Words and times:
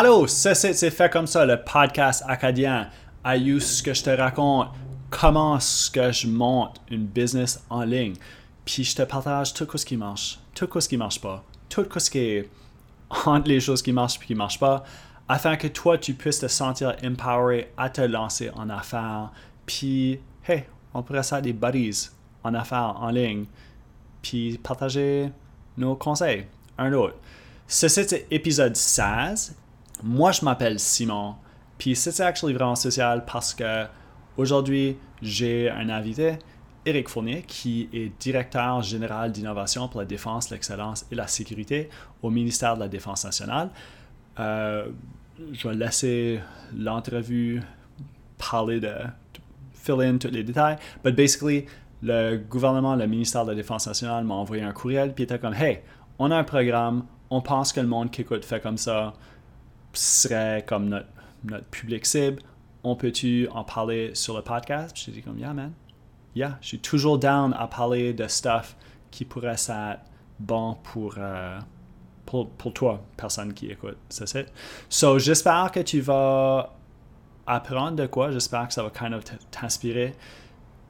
Allô, 0.00 0.28
ça 0.28 0.54
c'est 0.54 0.90
fait 0.92 1.10
comme 1.10 1.26
ça, 1.26 1.44
le 1.44 1.60
podcast 1.60 2.22
acadien. 2.28 2.88
Ayus, 3.24 3.78
ce 3.78 3.82
que 3.82 3.92
je 3.92 4.04
te 4.04 4.10
raconte, 4.10 4.68
comment 5.10 5.56
est-ce 5.56 5.90
que 5.90 6.12
je 6.12 6.28
monte 6.28 6.80
une 6.88 7.04
business 7.04 7.64
en 7.68 7.82
ligne? 7.82 8.14
Puis 8.64 8.84
je 8.84 8.94
te 8.94 9.02
partage 9.02 9.54
tout 9.54 9.66
ce 9.76 9.84
qui 9.84 9.96
marche, 9.96 10.38
tout 10.54 10.68
ce 10.80 10.88
qui 10.88 10.96
marche 10.96 11.20
pas, 11.20 11.42
tout 11.68 11.84
ce 11.96 12.10
qui 12.12 12.18
est 12.20 12.48
entre 13.26 13.48
les 13.48 13.58
choses 13.58 13.82
qui 13.82 13.90
marchent 13.90 14.20
et 14.22 14.24
qui 14.24 14.36
marchent 14.36 14.60
pas, 14.60 14.84
afin 15.28 15.56
que 15.56 15.66
toi 15.66 15.98
tu 15.98 16.14
puisses 16.14 16.38
te 16.38 16.46
sentir 16.46 16.94
empowered 17.04 17.66
à 17.76 17.90
te 17.90 18.02
lancer 18.02 18.50
en 18.54 18.70
affaires. 18.70 19.32
Puis, 19.66 20.20
hey, 20.46 20.62
on 20.94 21.02
pourrait 21.02 21.24
faire 21.24 21.42
des 21.42 21.52
buddies 21.52 22.08
en 22.44 22.54
affaires 22.54 22.94
en 23.00 23.10
ligne, 23.10 23.46
puis 24.22 24.58
partager 24.58 25.32
nos 25.76 25.96
conseils, 25.96 26.46
un 26.78 26.92
autre. 26.92 27.16
Ceci 27.66 28.04
c'est 28.06 28.28
épisode 28.30 28.76
16. 28.76 29.56
Moi, 30.02 30.32
je 30.32 30.44
m'appelle 30.44 30.78
Simon. 30.78 31.34
Puis 31.76 31.94
c'est 31.96 32.20
actually 32.20 32.54
vraiment 32.54 32.74
spécial 32.74 33.24
parce 33.24 33.54
que 33.54 33.84
aujourd'hui, 34.36 34.96
j'ai 35.22 35.70
un 35.70 35.88
invité, 35.88 36.38
Eric 36.84 37.08
Fournier, 37.08 37.42
qui 37.46 37.88
est 37.92 38.12
directeur 38.20 38.82
général 38.82 39.32
d'innovation 39.32 39.88
pour 39.88 40.00
la 40.00 40.06
défense, 40.06 40.50
l'excellence 40.50 41.06
et 41.10 41.14
la 41.14 41.26
sécurité 41.26 41.88
au 42.22 42.30
ministère 42.30 42.74
de 42.74 42.80
la 42.80 42.88
Défense 42.88 43.24
nationale. 43.24 43.70
Euh, 44.40 44.88
je 45.52 45.68
vais 45.68 45.74
laisser 45.74 46.40
l'entrevue 46.76 47.62
parler 48.38 48.80
de 48.80 48.92
fill 49.72 50.00
in 50.00 50.18
tous 50.18 50.28
les 50.28 50.42
détails. 50.42 50.76
But 51.04 51.14
basically, 51.14 51.66
le 52.02 52.36
gouvernement, 52.36 52.94
le 52.94 53.06
ministère 53.06 53.44
de 53.44 53.50
la 53.50 53.56
Défense 53.56 53.86
nationale 53.86 54.24
m'a 54.24 54.34
envoyé 54.34 54.62
un 54.62 54.72
courriel, 54.72 55.14
puis 55.14 55.24
était 55.24 55.38
comme, 55.38 55.54
hey, 55.54 55.80
on 56.18 56.30
a 56.30 56.36
un 56.36 56.44
programme, 56.44 57.04
on 57.30 57.40
pense 57.40 57.72
que 57.72 57.80
le 57.80 57.86
monde 57.86 58.10
qui 58.10 58.22
écoute 58.22 58.44
fait 58.44 58.60
comme 58.60 58.78
ça 58.78 59.14
serait 59.92 60.64
comme 60.66 60.88
notre, 60.88 61.64
public 61.70 62.04
cible. 62.06 62.42
On 62.84 62.96
peut-tu 62.96 63.48
en 63.50 63.64
parler 63.64 64.14
sur 64.14 64.36
le 64.36 64.42
podcast? 64.42 64.96
J'ai 64.96 65.12
dit 65.12 65.22
comme, 65.22 65.38
yeah, 65.38 65.52
man. 65.52 65.72
Yeah, 66.34 66.58
je 66.60 66.68
suis 66.68 66.78
toujours 66.78 67.18
down 67.18 67.54
à 67.58 67.66
parler 67.66 68.12
de 68.12 68.28
stuff 68.28 68.76
qui 69.10 69.24
pourrait 69.24 69.54
être 69.54 70.00
bon 70.38 70.76
pour, 70.82 71.14
euh, 71.18 71.58
pour, 72.26 72.50
pour, 72.50 72.72
toi, 72.72 73.02
personne 73.16 73.52
qui 73.54 73.70
écoute. 73.70 73.96
C'est 74.08 74.28
ça. 74.28 74.40
So, 74.88 75.18
j'espère 75.18 75.72
que 75.72 75.80
tu 75.80 76.00
vas 76.00 76.74
apprendre 77.46 77.96
de 77.96 78.06
quoi. 78.06 78.30
J'espère 78.30 78.68
que 78.68 78.74
ça 78.74 78.82
va 78.82 78.90
kind 78.90 79.14
of 79.14 79.24
t'inspirer. 79.50 80.14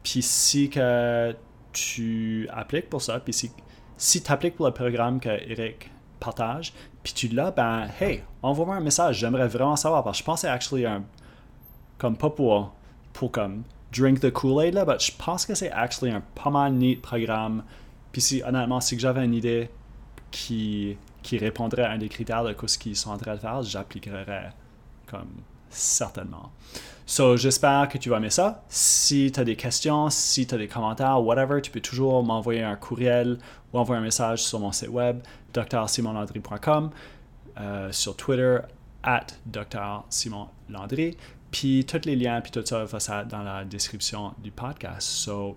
Puis 0.03 0.23
si 0.23 0.69
que 0.69 1.35
tu 1.73 2.49
appliques 2.53 2.91
pour 2.91 3.01
ça, 3.01 3.21
puis 3.21 3.33
si, 3.33 3.51
si 3.97 4.23
tu 4.23 4.33
appliques 4.33 4.57
pour 4.57 4.67
le 4.67 4.73
programme 4.73 5.21
que 5.21 5.29
Eric 5.29 5.91
partage, 6.19 6.73
puis 7.09 7.29
tu 7.29 7.35
l'as, 7.35 7.51
ben, 7.51 7.89
hey, 8.01 8.23
envoie-moi 8.43 8.77
un 8.77 8.81
message. 8.81 9.17
J'aimerais 9.17 9.49
vraiment 9.49 9.77
savoir, 9.77 10.05
parce 10.05 10.19
que 10.19 10.21
je 10.21 10.25
pense 10.25 10.43
que 10.43 10.47
c'est 10.47 10.53
actually 10.53 10.85
un, 10.85 11.05
comme 11.97 12.19
pas 12.19 12.29
pour, 12.29 12.75
pour 13.15 13.33
comme 13.33 13.63
drink 13.97 14.21
the 14.21 14.31
Kool-Aid, 14.31 14.75
là, 14.75 14.85
mais 14.85 14.99
je 14.99 15.13
pense 15.17 15.47
que 15.47 15.55
c'est 15.55 15.71
actually 15.71 16.13
un 16.13 16.21
pas 16.35 16.51
mal 16.51 16.75
neat 16.75 17.01
programme. 17.01 17.65
Puis 18.13 18.21
si, 18.21 18.43
honnêtement, 18.43 18.83
si 18.83 18.99
j'avais 18.99 19.25
une 19.25 19.33
idée 19.33 19.71
qui, 20.31 20.99
qui 21.23 21.39
répondrait 21.39 21.85
à 21.85 21.93
un 21.93 21.99
des 21.99 22.11
critères 22.11 22.45
de 22.45 22.55
ce 22.67 22.77
qu'ils 22.77 22.95
sont 22.95 23.11
en 23.11 23.17
train 23.17 23.37
de 23.37 23.41
faire, 23.41 23.63
j'appliquerais 23.63 24.53
comme 25.07 25.31
certainement. 25.71 26.51
So, 27.11 27.39
j'espère 27.39 27.89
que 27.89 27.97
tu 27.97 28.11
vas 28.11 28.19
aimer 28.19 28.29
ça. 28.29 28.63
Si 28.69 29.33
tu 29.33 29.41
as 29.41 29.45
des 29.45 29.57
questions, 29.57 30.11
si 30.11 30.47
tu 30.47 30.55
as 30.55 30.59
des 30.59 30.69
commentaires, 30.69 31.23
whatever, 31.23 31.63
tu 31.63 31.71
peux 31.71 31.81
toujours 31.81 32.23
m'envoyer 32.23 32.63
un 32.63 32.77
courriel 32.77 33.39
ou 33.73 33.79
envoyer 33.79 33.99
un 33.99 34.05
message 34.05 34.43
sur 34.43 34.61
mon 34.61 34.73
site 34.73 34.91
web, 34.91 35.21
drsimonlandry.com, 35.55 36.91
euh, 37.61 37.91
sur 37.93 38.15
Twitter, 38.15 38.59
at 39.03 39.25
drsimonlandry. 39.47 41.17
Puis 41.51 41.87
tous 41.87 42.05
les 42.05 42.15
liens, 42.15 42.43
puis 42.43 42.51
tout 42.51 42.63
ça 42.67 42.85
va 42.85 42.99
être 42.99 43.29
dans 43.29 43.43
la 43.43 43.65
description 43.65 44.35
du 44.43 44.51
podcast. 44.51 45.09
So, 45.09 45.57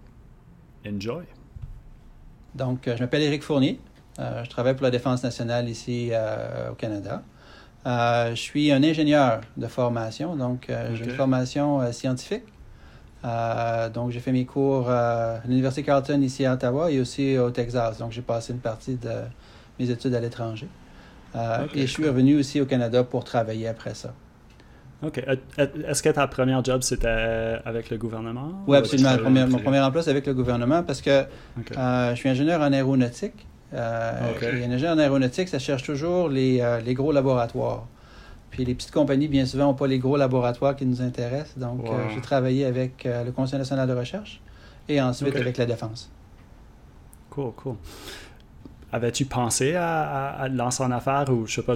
enjoy. 0.87 1.25
Donc, 2.55 2.87
euh, 2.87 2.95
je 2.95 3.01
m'appelle 3.01 3.23
Éric 3.23 3.43
Fournier. 3.43 3.77
Euh, 4.19 4.45
je 4.45 4.49
travaille 4.49 4.75
pour 4.75 4.83
la 4.83 4.91
Défense 4.91 5.21
nationale 5.21 5.67
ici 5.67 6.11
au 6.71 6.75
Canada. 6.75 7.23
Euh, 7.85 8.31
je 8.31 8.41
suis 8.41 8.71
un 8.71 8.83
ingénieur 8.83 9.41
de 9.57 9.67
formation, 9.67 10.35
donc 10.35 10.69
euh, 10.69 10.95
j'ai 10.95 11.05
une 11.05 11.11
formation 11.11 11.81
euh, 11.81 11.91
scientifique. 11.91 12.43
donc 13.93 14.11
j'ai 14.11 14.19
fait 14.19 14.31
mes 14.31 14.45
cours 14.45 14.89
à 14.89 15.39
l'Université 15.47 15.83
Carleton 15.83 16.21
ici 16.21 16.45
à 16.45 16.53
Ottawa 16.53 16.91
et 16.91 16.99
aussi 16.99 17.37
au 17.37 17.49
Texas. 17.49 17.97
Donc 17.97 18.11
j'ai 18.11 18.21
passé 18.21 18.53
une 18.53 18.59
partie 18.59 18.95
de 18.95 19.09
mes 19.79 19.89
études 19.89 20.13
à 20.13 20.19
l'étranger. 20.19 20.67
et 21.73 21.81
je 21.81 21.91
suis 21.91 22.07
revenu 22.07 22.37
aussi 22.37 22.61
au 22.61 22.65
Canada 22.65 23.03
pour 23.03 23.23
travailler 23.23 23.67
après 23.67 23.95
ça. 23.95 24.13
OK. 25.03 25.19
Est-ce 25.57 26.03
que 26.03 26.09
ta 26.09 26.27
première 26.27 26.63
job, 26.63 26.83
c'était 26.83 27.57
avec 27.65 27.89
le 27.89 27.97
gouvernement? 27.97 28.63
Oui, 28.67 28.77
absolument. 28.77 29.47
mon 29.47 29.57
premier 29.57 29.79
emploi, 29.79 30.03
c'est 30.03 30.11
avec 30.11 30.27
le 30.27 30.35
gouvernement 30.35 30.83
parce 30.83 31.01
que 31.01 31.23
je 31.57 32.13
suis 32.15 32.29
ingénieur 32.29 32.61
en 32.61 32.71
aéronautique. 32.71 33.47
Euh, 33.73 34.31
okay. 34.35 34.87
en 34.87 34.97
aéronautique, 34.97 35.47
ça 35.47 35.59
cherche 35.59 35.83
toujours 35.83 36.27
les, 36.29 36.59
euh, 36.61 36.81
les, 36.81 36.93
gros 36.93 37.11
laboratoires. 37.11 37.85
Puis 38.49 38.65
les 38.65 38.75
petites 38.75 38.91
compagnies, 38.91 39.29
bien 39.29 39.45
souvent, 39.45 39.65
n'ont 39.67 39.73
pas 39.73 39.87
les 39.87 39.99
gros 39.99 40.17
laboratoires 40.17 40.75
qui 40.75 40.85
nous 40.85 41.01
intéressent. 41.01 41.57
Donc, 41.57 41.87
euh, 41.87 42.09
j'ai 42.13 42.21
travaillé 42.21 42.65
avec 42.65 43.05
euh, 43.05 43.23
le 43.23 43.31
Conseil 43.31 43.59
national 43.59 43.87
de 43.87 43.93
recherche 43.93 44.41
et 44.89 45.01
ensuite 45.01 45.35
avec 45.35 45.57
la 45.57 45.65
Défense. 45.65 46.11
Cool, 47.29 47.53
cool. 47.53 47.75
Avais-tu 48.93 49.23
pensé 49.23 49.73
à, 49.75 50.31
à, 50.31 50.49
lancer 50.49 50.83
en 50.83 50.91
affaires 50.91 51.29
ou, 51.29 51.47
je 51.47 51.55
sais 51.55 51.61
pas, 51.61 51.75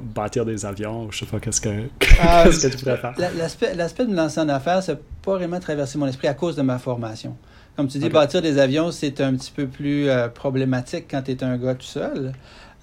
bâtir 0.00 0.44
des 0.44 0.66
avions 0.66 1.04
ou 1.04 1.12
je 1.12 1.20
sais 1.20 1.26
pas, 1.26 1.38
qu'est-ce 1.38 1.60
que, 1.60 1.68
qu'est-ce 2.00 2.66
que 2.66 2.72
tu 2.72 2.78
pourrais 2.78 2.96
faire? 2.96 3.14
L'aspect, 3.36 3.76
l'aspect 3.76 4.04
de 4.04 4.10
me 4.10 4.16
lancer 4.16 4.40
en 4.40 4.48
affaires, 4.48 4.82
ça 4.82 4.94
n'a 4.94 5.00
pas 5.22 5.34
vraiment 5.34 5.60
traversé 5.60 5.96
mon 5.96 6.08
esprit 6.08 6.26
à 6.26 6.34
cause 6.34 6.56
de 6.56 6.62
ma 6.62 6.80
formation. 6.80 7.36
Comme 7.76 7.88
tu 7.88 7.98
dis, 7.98 8.08
bâtir 8.08 8.42
des 8.42 8.58
avions, 8.58 8.90
c'est 8.90 9.20
un 9.20 9.34
petit 9.34 9.52
peu 9.52 9.66
plus 9.66 10.08
euh, 10.08 10.28
problématique 10.28 11.06
quand 11.10 11.22
tu 11.22 11.30
es 11.30 11.44
un 11.44 11.56
gars 11.56 11.74
tout 11.74 11.86
seul. 11.86 12.32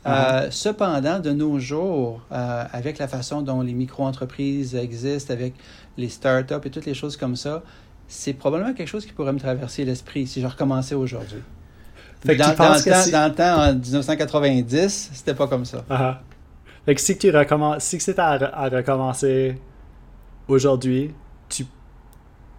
Euh, 0.06 0.09
uh-huh. 0.09 0.52
cependant, 0.52 1.20
de 1.20 1.31
nos 1.31 1.59
jours, 1.59 2.22
euh, 2.31 2.64
avec 2.72 2.98
la 2.98 3.08
façon 3.08 3.42
dont 3.42 3.62
les 3.62 3.74
micro-entreprises 3.74 4.75
existent, 4.75 5.34
avec 5.34 5.53
les 5.98 6.08
startups 6.08 6.66
et 6.66 6.70
toutes 6.70 6.86
les 6.86 6.94
choses 6.94 7.18
comme 7.18 7.36
ça, 7.36 7.62
c'est 8.08 8.34
probablement 8.34 8.74
quelque 8.74 8.88
chose 8.88 9.06
qui 9.06 9.12
pourrait 9.12 9.34
me 9.34 9.40
traverser 9.40 9.84
l'esprit 9.84 10.25
si 10.25 10.40
je 10.40 10.48
recommençais 10.48 10.96
aujourd'hui. 10.96 11.42
Dans, 12.25 12.34
dans, 12.34 13.28
le 13.28 13.34
temps, 13.34 13.62
en 13.62 13.74
1990, 13.74 15.12
c'était 15.14 15.36
pas 15.36 15.48
comme 15.48 15.66
ça. 15.66 15.84
Uh-huh. 15.90 16.16
Fait 16.86 16.96
que 16.96 17.02
si 17.02 17.18
tu 17.18 17.30
recommences, 17.30 17.84
si 17.84 18.00
c'était 18.00 18.22
à, 18.22 18.31
à 18.31 18.69
recommencer 18.69 19.59
aujourd'hui, 20.48 21.14
tu 21.50 21.66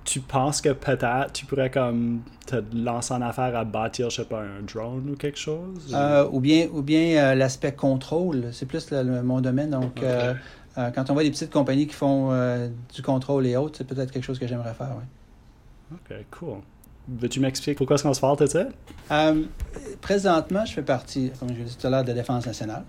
tu 0.08 0.20
penses 0.20 0.62
que 0.62 0.70
peut-être 0.70 1.32
tu 1.34 1.44
pourrais 1.44 1.70
comme 1.70 2.22
te 2.46 2.56
lancer 2.74 3.12
en 3.12 3.20
affaire 3.20 3.54
à 3.54 3.64
bâtir, 3.64 4.08
je 4.08 4.16
sais 4.16 4.24
pas, 4.24 4.40
un 4.40 4.62
drone 4.62 5.10
ou 5.10 5.16
quelque 5.16 5.38
chose? 5.38 5.92
Euh, 5.92 6.26
ou 6.32 6.40
bien, 6.40 6.66
ou 6.72 6.80
bien 6.80 7.22
euh, 7.22 7.34
l'aspect 7.34 7.72
contrôle, 7.72 8.48
c'est 8.52 8.64
plus 8.64 8.90
mon 8.90 9.42
domaine. 9.42 9.70
Donc, 9.70 10.02
euh, 10.02 10.32
quand 10.94 11.10
on 11.10 11.12
voit 11.12 11.24
des 11.24 11.30
petites 11.30 11.52
compagnies 11.52 11.86
qui 11.86 11.94
font 11.94 12.30
du 12.94 13.02
contrôle 13.02 13.46
et 13.46 13.56
autres, 13.56 13.76
c'est 13.78 13.86
peut-être 13.86 14.10
quelque 14.10 14.24
chose 14.24 14.38
que 14.38 14.46
j'aimerais 14.46 14.72
faire, 14.72 14.96
oui. 14.96 15.04
OK, 15.92 16.16
cool. 16.30 16.58
Veux-tu 17.08 17.40
m'expliquer 17.40 17.74
pourquoi 17.74 17.94
est-ce 17.94 18.02
qu'on 18.02 18.14
se 18.14 18.20
parle 18.20 18.48
ça? 18.48 18.66
présentement, 20.00 20.64
je 20.64 20.72
fais 20.72 20.82
partie, 20.82 21.32
comme 21.38 21.50
je 21.50 21.58
l'ai 21.58 21.64
dit 21.64 21.76
tout 21.76 21.86
à 21.86 21.90
l'heure, 21.90 22.02
de 22.02 22.08
la 22.08 22.14
Défense 22.14 22.46
nationale. 22.46 22.84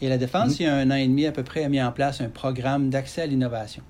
Et 0.00 0.08
la 0.08 0.18
Défense, 0.18 0.52
mm-hmm. 0.52 0.60
il 0.60 0.64
y 0.64 0.66
a 0.66 0.74
un 0.76 0.90
an 0.92 0.96
et 0.96 1.08
demi 1.08 1.26
à 1.26 1.32
peu 1.32 1.42
près, 1.42 1.64
a 1.64 1.68
mis 1.68 1.82
en 1.82 1.92
place 1.92 2.20
un 2.20 2.28
programme 2.28 2.90
d'accès 2.90 3.22
à 3.22 3.26
l'innovation 3.26 3.82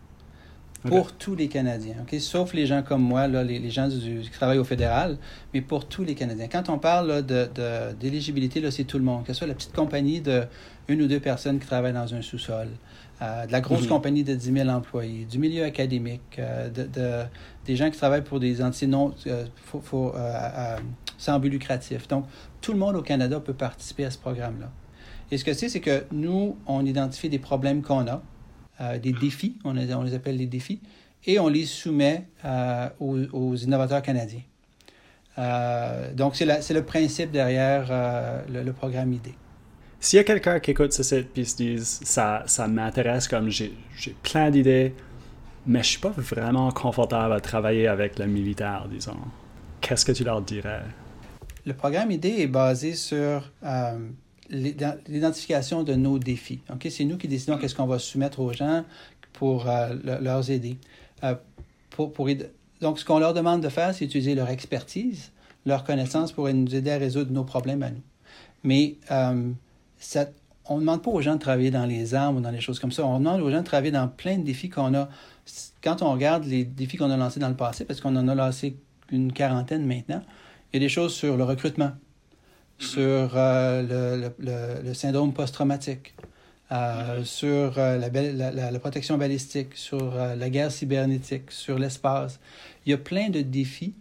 pour 0.85 1.13
tous 1.13 1.35
les 1.35 1.49
Canadiens, 1.49 1.97
ok? 2.03 2.21
Sauf 2.21 2.55
les 2.55 2.67
gens 2.67 2.83
comme 2.83 3.03
moi, 3.03 3.29
là, 3.29 3.45
les, 3.45 3.71
gens 3.71 3.89
qui 3.89 4.31
travaillent 4.31 4.59
au 4.59 4.65
fédéral, 4.65 5.17
mais 5.55 5.61
pour 5.61 5.87
tous 5.87 6.05
les 6.05 6.15
Canadiens. 6.15 6.49
Quand 6.49 6.69
on 6.69 6.79
parle 6.79 7.25
d'éligibilité, 8.01 8.61
de, 8.61 8.71
c'est 8.71 8.85
tout 8.85 8.99
le 8.99 9.05
monde, 9.05 9.25
que 9.25 9.33
ce 9.33 9.39
soit 9.39 9.47
la 9.47 9.55
petite 9.55 9.73
compagnie 9.73 10.21
de 10.21 10.45
une 10.89 11.03
ou 11.03 11.07
deux 11.07 11.21
personnes 11.21 11.61
qui 11.61 11.67
travaillent 11.67 11.93
dans 11.93 12.15
un 12.15 12.23
sous-sol, 12.23 12.69
euh, 13.21 13.47
de 13.47 13.53
la 13.53 13.61
grosse 13.61 13.83
mhm. 13.83 13.89
compagnie 13.89 14.25
de 14.25 14.35
10 14.35 14.53
000 14.53 14.69
employés, 14.69 15.25
du 15.25 15.39
milieu 15.39 15.65
académique, 15.65 16.39
euh, 16.39 16.69
de, 16.69 17.25
des 17.65 17.77
gens 17.77 17.89
qui 17.89 17.97
travaillent 17.97 18.25
pour 18.25 18.41
des 18.41 18.63
entités 18.63 18.89
non, 18.89 19.15
euh, 19.29 20.77
sans 21.19 21.39
but 21.39 21.51
lucratif. 21.51 22.09
Donc, 22.09 22.27
tout 22.61 22.73
le 22.73 22.79
monde 22.79 22.97
au 22.97 23.03
Canada 23.03 23.39
peut 23.39 23.55
participer 23.55 24.05
à 24.05 24.11
ce 24.11 24.19
programme-là. 24.19 24.71
Et 25.31 25.39
ce 25.39 25.45
que 25.45 25.53
c'est, 25.53 25.69
c'est 25.69 25.81
que 25.81 26.05
nous, 26.11 26.57
on 26.67 26.85
identifie 26.85 27.29
des 27.29 27.39
problèmes 27.39 27.83
qu'on 27.83 28.07
a, 28.09 28.23
euh, 28.83 28.99
des 28.99 29.13
défis, 29.13 29.57
on, 29.65 29.75
les 29.75 30.15
appelle 30.15 30.37
les 30.37 30.47
défis, 30.47 30.81
et 31.25 31.39
on 31.39 31.49
les 31.49 31.67
soumet 31.67 32.25
euh, 32.45 32.89
aux, 32.99 33.55
innovateurs 33.55 34.03
canadiens. 34.03 34.43
Euh, 35.39 36.13
donc, 36.13 36.35
c'est 36.35 36.75
le 36.75 36.83
principe 36.83 37.31
derrière 37.31 38.45
le, 38.49 38.73
programme 38.73 39.13
ID. 39.13 39.29
S'il 40.01 40.17
y 40.17 40.21
a 40.21 40.25
quelqu'un 40.25 40.59
qui 40.59 40.73
écoute 40.73 40.93
ce 40.93 41.05
site 41.05 41.29
et 41.37 41.45
se 41.45 41.57
dit 41.57 41.79
ça, 41.79 42.43
ça 42.47 42.67
m'intéresse 42.67 43.29
comme 43.29 43.51
j'ai 43.51 43.73
plein 44.25 44.51
d'idées, 44.51 44.95
mais 45.65 45.79
je 45.79 45.79
ne 45.79 45.91
suis 45.91 46.01
pas 46.01 46.13
vraiment 46.17 46.73
confortable 46.73 47.35
à 47.35 47.41
travailler 47.41 47.87
avec 47.87 48.19
le 48.19 48.27
militaire, 48.27 48.89
disons, 48.91 49.17
qu'est-ce 49.81 50.05
que 50.05 50.13
tu 50.13 50.25
leur 50.25 50.43
dirais? 50.43 50.83
Le 51.65 51.75
programme 51.75 52.11
ID 52.11 52.25
est 52.25 52.47
basé 52.49 52.95
sur 52.95 53.49
l'identification 54.53 55.83
de 55.83 55.95
nos 55.95 56.19
défis. 56.19 56.61
Ok, 56.73 56.87
C'est 56.91 57.05
nous 57.05 57.17
qui 57.17 57.29
décidons 57.29 57.59
qu'est-ce 57.59 57.75
qu'on 57.75 57.87
va 57.87 57.99
soumettre 57.99 58.41
aux 58.41 58.53
gens 58.53 58.85
pour 59.33 59.69
euh, 59.69 59.95
leur 60.21 60.49
aider. 60.51 60.77
Euh, 61.25 61.35
pour, 61.91 62.13
donc, 62.81 62.99
ce 62.99 63.05
qu'on 63.05 63.19
leur 63.19 63.35
demande 63.35 63.63
de 63.63 63.69
faire, 63.69 63.95
c'est 63.95 64.05
utiliser 64.05 64.35
leur 64.35 64.51
expertise, 64.51 65.31
leur 65.67 65.85
connaissance 65.85 66.33
pour 66.33 66.49
nous 66.53 66.75
aider 66.75 66.91
à 66.91 66.99
résoudre 66.99 67.33
nos 67.33 67.45
problèmes 67.45 67.83
à 67.83 67.91
nous. 67.91 68.03
Mais 68.65 68.97
euh, 69.11 69.53
on 70.67 70.75
ne 70.77 70.81
demande 70.81 71.03
pas 71.03 71.11
aux 71.11 71.21
gens 71.21 71.35
de 71.35 71.41
travailler 71.41 71.71
dans 71.71 71.87
les 71.87 72.15
armes 72.15 72.37
ou 72.37 72.41
dans 72.41 72.51
les 72.51 72.61
choses 72.61 72.79
comme 72.79 72.93
ça. 72.93 73.05
On 73.07 73.19
demande 73.19 73.41
aux 73.41 73.51
gens 73.51 73.61
de 73.61 73.67
travailler 73.67 73.93
dans 73.93 74.09
plein 74.09 74.39
de 74.39 74.45
défis 74.45 74.69
qu'on 74.69 74.95
a. 74.95 75.09
Quand 75.83 76.03
on 76.03 76.13
regarde 76.13 76.45
les 76.45 76.65
défis 76.65 76.97
qu'on 76.97 77.11
a 77.11 77.17
lancés 77.17 77.41
dans 77.41 77.49
le 77.49 77.57
passé, 77.57 77.85
parce 77.85 78.01
qu'on 78.01 78.17
en 78.17 78.29
a 78.29 78.35
lancé 78.35 78.77
une 79.11 79.33
quarantaine 79.33 79.87
maintenant, 79.87 80.23
il 80.73 80.77
y 80.81 80.85
a 80.85 80.87
des 80.87 80.89
choses 80.89 81.15
sur 81.15 81.37
le 81.37 81.45
recrutement. 81.45 81.93
Sur 82.79 83.31
euh, 83.35 84.31
le, 84.39 84.95
syndrome 84.95 85.33
post-traumatique, 85.33 86.15
euh, 86.71 87.21
mm-hmm. 87.21 87.25
sur 87.25 87.79
euh, 87.79 87.99
la, 87.99 88.71
la, 88.71 88.79
protection 88.79 89.19
balistique, 89.19 89.77
sur 89.77 90.15
la 90.15 90.51
guerre 90.51 90.73
cybernétique, 90.73 91.51
sur 91.51 91.79
l'espace. 91.79 92.41
Il 92.87 92.91
y 92.91 92.93
a 92.93 92.99
plein 92.99 93.31
de 93.31 93.41
défis 93.41 93.95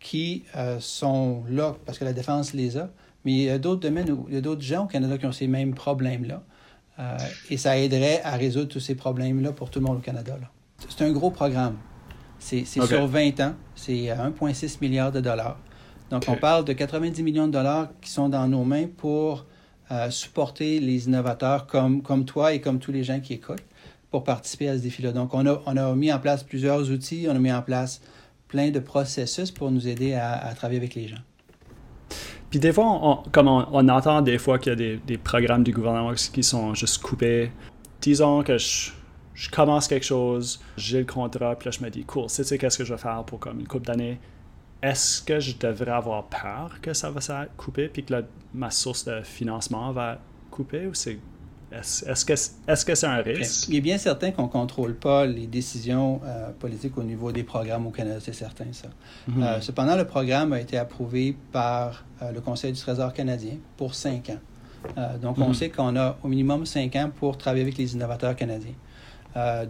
qui 0.00 0.44
sont 0.80 1.44
là 1.48 1.76
parce 1.86 1.98
que 1.98 2.04
la 2.04 2.12
défense 2.12 2.52
les 2.52 2.76
a, 2.76 2.90
mais 3.24 3.32
il 3.32 3.42
y 3.42 3.50
a 3.50 3.58
d'autres 3.58 3.80
domaines 3.80 4.10
où 4.10 4.26
il 4.28 4.34
y 4.34 4.38
a 4.38 4.40
d'autres 4.40 4.62
gens 4.62 4.84
au 4.84 4.86
Canada 4.86 5.18
qui 5.18 5.26
ont 5.26 5.32
ces 5.32 5.46
mêmes 5.46 5.74
problèmes-là. 5.74 6.42
Et 7.48 7.56
ça 7.56 7.78
aiderait 7.78 8.20
à 8.22 8.32
résoudre 8.32 8.68
tous 8.68 8.80
ces 8.80 8.96
problèmes-là 8.96 9.52
pour 9.52 9.70
tout 9.70 9.78
le 9.78 9.86
monde 9.86 9.98
au 9.98 10.00
Canada. 10.00 10.36
C'est 10.88 11.04
un 11.04 11.12
gros 11.12 11.30
programme. 11.30 11.76
C'est 12.40 12.64
sur 12.64 13.06
20 13.06 13.40
ans. 13.40 13.54
C'est 13.76 14.06
1,6 14.06 14.78
milliard 14.80 15.12
de 15.12 15.20
dollars. 15.20 15.58
Donc, 16.10 16.24
on 16.28 16.36
parle 16.36 16.64
de 16.64 16.72
90 16.72 17.22
millions 17.22 17.46
de 17.46 17.52
dollars 17.52 17.88
qui 18.00 18.10
sont 18.10 18.28
dans 18.28 18.48
nos 18.48 18.64
mains 18.64 18.86
pour 18.86 19.44
euh, 19.90 20.10
supporter 20.10 20.80
les 20.80 21.06
innovateurs 21.06 21.66
comme, 21.66 22.02
comme 22.02 22.24
toi 22.24 22.52
et 22.52 22.60
comme 22.60 22.78
tous 22.78 22.92
les 22.92 23.04
gens 23.04 23.20
qui 23.20 23.34
écoutent 23.34 23.64
pour 24.10 24.24
participer 24.24 24.68
à 24.68 24.76
ce 24.78 24.82
défi-là. 24.82 25.12
Donc, 25.12 25.34
on 25.34 25.46
a, 25.46 25.60
on 25.66 25.76
a 25.76 25.94
mis 25.94 26.12
en 26.12 26.18
place 26.18 26.42
plusieurs 26.42 26.90
outils, 26.90 27.26
on 27.28 27.36
a 27.36 27.38
mis 27.38 27.52
en 27.52 27.62
place 27.62 28.00
plein 28.48 28.70
de 28.70 28.80
processus 28.80 29.50
pour 29.50 29.70
nous 29.70 29.86
aider 29.86 30.14
à 30.14 30.52
travailler 30.54 30.78
avec 30.78 30.94
les 30.94 31.08
gens. 31.08 31.18
Puis 32.50 32.60
des 32.60 32.72
fois, 32.72 32.86
on, 32.86 33.22
comme 33.30 33.48
on, 33.48 33.88
entend 33.88 34.22
des 34.22 34.38
fois 34.38 34.58
qu'il 34.58 34.72
y 34.72 34.92
a 34.92 34.96
des, 34.96 35.18
programmes 35.18 35.62
du 35.62 35.72
gouvernement 35.72 36.14
qui 36.14 36.42
sont 36.42 36.74
juste 36.74 37.02
coupés. 37.02 37.50
Disons 38.00 38.42
que 38.42 38.56
je, 38.56 38.90
commence 39.52 39.86
quelque 39.86 40.06
chose, 40.06 40.60
j'ai 40.76 41.00
le 41.00 41.04
contrat, 41.04 41.56
puis 41.56 41.68
là 41.68 41.76
je 41.78 41.84
me 41.84 41.90
dis, 41.90 42.04
cool, 42.04 42.24
c'est 42.28 42.56
qu'est-ce 42.58 42.78
que 42.78 42.84
je 42.84 42.94
vais 42.94 43.00
faire 43.00 43.22
pour 43.24 43.38
comme 43.38 43.60
une 43.60 43.68
couple 43.68 43.86
d'années. 43.86 44.18
Est-ce 44.82 45.22
que 45.22 45.40
je 45.40 45.56
devrais 45.56 45.90
avoir 45.90 46.24
peur 46.24 46.78
que 46.80 46.92
ça 46.92 47.10
va 47.10 47.20
être 47.44 47.56
coupé, 47.56 47.88
puis 47.88 48.04
que 48.04 48.14
ma 48.54 48.70
source 48.70 49.04
de 49.04 49.22
financement 49.22 49.92
va 49.92 50.18
couper, 50.50 50.86
ou 50.86 50.94
c'est 50.94 51.18
est-ce 51.70 52.24
que 52.24 52.34
c'est 52.34 52.54
-ce 52.66 53.06
un 53.06 53.20
risque? 53.20 53.68
Il 53.68 53.76
est 53.76 53.80
bien 53.80 53.98
certain 53.98 54.30
qu'on 54.30 54.44
ne 54.44 54.48
contrôle 54.48 54.94
pas 54.94 55.26
les 55.26 55.46
décisions 55.46 56.20
euh, 56.24 56.50
politiques 56.58 56.96
au 56.96 57.02
niveau 57.02 57.30
des 57.30 57.42
programmes 57.42 57.86
au 57.86 57.90
Canada, 57.90 58.18
c'est 58.20 58.32
certain 58.32 58.72
ça. 58.72 58.88
Mhm. 59.26 59.42
Euh, 59.42 59.60
cependant, 59.60 59.96
le 59.96 60.06
programme 60.06 60.52
a 60.54 60.60
été 60.60 60.78
approuvé 60.78 61.36
par 61.52 62.04
euh, 62.22 62.32
le 62.32 62.40
Conseil 62.40 62.72
du 62.72 62.80
Trésor 62.80 63.12
canadien 63.12 63.56
pour 63.76 63.94
cinq 63.94 64.30
ans. 64.30 64.40
donc, 65.20 65.36
on 65.38 65.48
mhm. 65.48 65.54
sait 65.54 65.70
qu'on 65.70 65.96
a 65.96 66.16
au 66.22 66.28
minimum 66.28 66.64
cinq 66.64 66.96
ans 66.96 67.10
pour 67.14 67.36
travailler 67.36 67.64
avec 67.64 67.76
les 67.76 67.92
innovateurs 67.94 68.34
canadiens. 68.34 68.78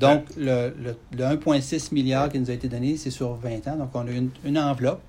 Donc, 0.01 0.25
le, 0.37 0.73
1,6 1.15 1.93
milliard 1.93 2.31
qui 2.31 2.39
nous 2.39 2.51
a 2.51 2.55
été 2.55 2.69
donné, 2.69 2.97
c'est 2.97 3.11
sur 3.11 3.35
20 3.35 3.69
ans. 3.69 3.77
Donc, 3.77 3.91
on 3.95 4.07
a 4.07 4.11
une, 4.11 4.31
une 4.45 4.59
enveloppe 4.59 5.03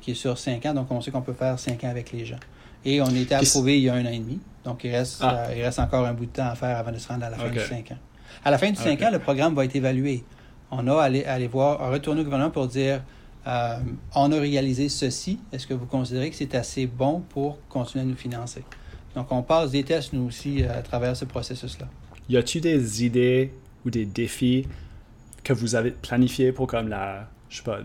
qui 0.00 0.12
est 0.12 0.14
sur 0.14 0.38
cinq 0.38 0.64
ans. 0.66 0.74
Donc, 0.74 0.90
on 0.90 1.00
sait 1.00 1.10
qu'on 1.10 1.22
peut 1.22 1.34
faire 1.34 1.58
cinq 1.58 1.84
ans 1.84 1.90
avec 1.90 2.12
les 2.12 2.24
gens. 2.24 2.38
Et 2.86 3.00
on 3.00 3.06
a 3.06 3.18
été 3.18 3.34
approuvé 3.34 3.78
il 3.78 3.84
y 3.84 3.88
a 3.88 3.94
un 3.94 4.06
an 4.06 4.10
et 4.10 4.18
demi. 4.18 4.40
Donc, 4.64 4.84
il 4.84 4.92
reste, 4.92 5.18
ah. 5.20 5.46
euh, 5.48 5.54
il 5.56 5.62
reste 5.62 5.80
encore 5.80 6.06
un 6.06 6.12
bout 6.12 6.26
de 6.26 6.30
temps 6.30 6.46
à 6.46 6.54
faire 6.54 6.76
avant 6.78 6.92
de 6.92 6.98
se 6.98 7.08
rendre 7.08 7.24
à 7.24 7.30
la 7.30 7.36
fin 7.36 7.48
du 7.48 7.58
5 7.58 7.90
ans. 7.90 7.98
À 8.44 8.50
la 8.50 8.58
fin 8.58 8.70
du 8.70 8.76
5 8.76 9.02
ans, 9.02 9.10
le 9.10 9.18
programme 9.18 9.54
va 9.54 9.64
être 9.64 9.74
évalué. 9.74 10.24
On 10.70 10.86
a 10.86 11.00
à 11.00 11.04
aller, 11.04 11.24
aller 11.24 11.48
voir, 11.48 11.82
à 11.82 11.90
retourner 11.90 12.20
au 12.20 12.24
gouvernement 12.24 12.50
pour 12.50 12.68
dire 12.68 13.02
euh, 13.46 13.78
on 14.14 14.30
a 14.30 14.38
réalisé 14.38 14.88
ceci. 14.88 15.40
Est-ce 15.52 15.66
que 15.66 15.74
vous 15.74 15.86
considérez 15.86 16.30
que 16.30 16.36
c'est 16.36 16.54
assez 16.54 16.86
bon 16.86 17.22
pour 17.28 17.58
continuer 17.68 18.04
à 18.04 18.06
nous 18.06 18.16
financer? 18.16 18.64
Donc, 19.16 19.32
on 19.32 19.42
passe 19.42 19.72
des 19.72 19.82
tests, 19.82 20.12
nous 20.12 20.26
aussi, 20.26 20.62
à 20.62 20.82
travers 20.82 21.16
ce 21.16 21.24
processus-là. 21.24 21.86
Y 22.28 22.36
a-t-il 22.36 22.60
des 22.60 23.04
idées 23.04 23.52
ou 23.84 23.90
des 23.90 24.04
défis 24.04 24.66
que 25.44 25.52
vous 25.52 25.74
avez 25.74 25.90
planifiés 25.92 26.52
pour 26.52 26.66
comme 26.66 26.88
la, 26.88 27.28
je 27.48 27.58
sais 27.58 27.62
pas, 27.62 27.80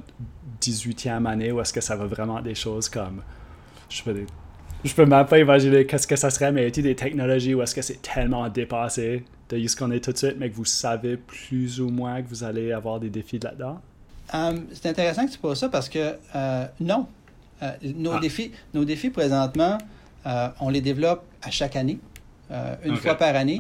18e 0.61 1.27
année 1.27 1.51
ou 1.51 1.61
est-ce 1.61 1.73
que 1.73 1.81
ça 1.81 1.95
va 1.95 2.05
vraiment 2.05 2.41
des 2.41 2.55
choses 2.55 2.89
comme, 2.89 3.21
je 3.89 4.03
des 4.11 4.25
je 4.83 4.95
peux 4.95 5.05
même 5.05 5.27
pas 5.27 5.38
imaginer 5.38 5.85
qu'est-ce 5.85 6.07
que 6.07 6.15
ça 6.15 6.31
serait, 6.31 6.51
mais 6.51 6.63
y 6.63 6.79
a 6.79 6.81
des 6.81 6.95
technologies 6.95 7.53
où 7.53 7.61
est-ce 7.61 7.75
que 7.75 7.83
c'est 7.83 8.01
tellement 8.01 8.49
dépassé 8.49 9.23
de 9.49 9.67
ce 9.67 9.75
qu'on 9.75 9.91
est 9.91 10.03
tout 10.03 10.11
de 10.11 10.17
suite, 10.17 10.35
mais 10.39 10.49
que 10.49 10.55
vous 10.55 10.65
savez 10.65 11.17
plus 11.17 11.79
ou 11.79 11.89
moins 11.89 12.21
que 12.21 12.27
vous 12.27 12.43
allez 12.43 12.71
avoir 12.71 12.99
des 12.99 13.09
défis 13.09 13.38
là-dedans? 13.38 13.79
Um, 14.33 14.65
c'est 14.73 14.88
intéressant 14.88 15.25
que 15.27 15.31
tu 15.31 15.38
poses 15.38 15.59
ça 15.59 15.69
parce 15.69 15.89
que 15.89 16.15
euh, 16.35 16.65
non. 16.79 17.07
Euh, 17.61 17.71
nos, 17.83 18.13
ah. 18.13 18.19
défis, 18.19 18.51
nos 18.73 18.85
défis 18.85 19.11
présentement, 19.11 19.77
euh, 20.25 20.47
on 20.61 20.69
les 20.69 20.81
développe 20.81 21.23
à 21.43 21.51
chaque 21.51 21.75
année, 21.75 21.99
une 22.83 22.95
fois 22.98 23.15
par 23.15 23.36
année. 23.36 23.59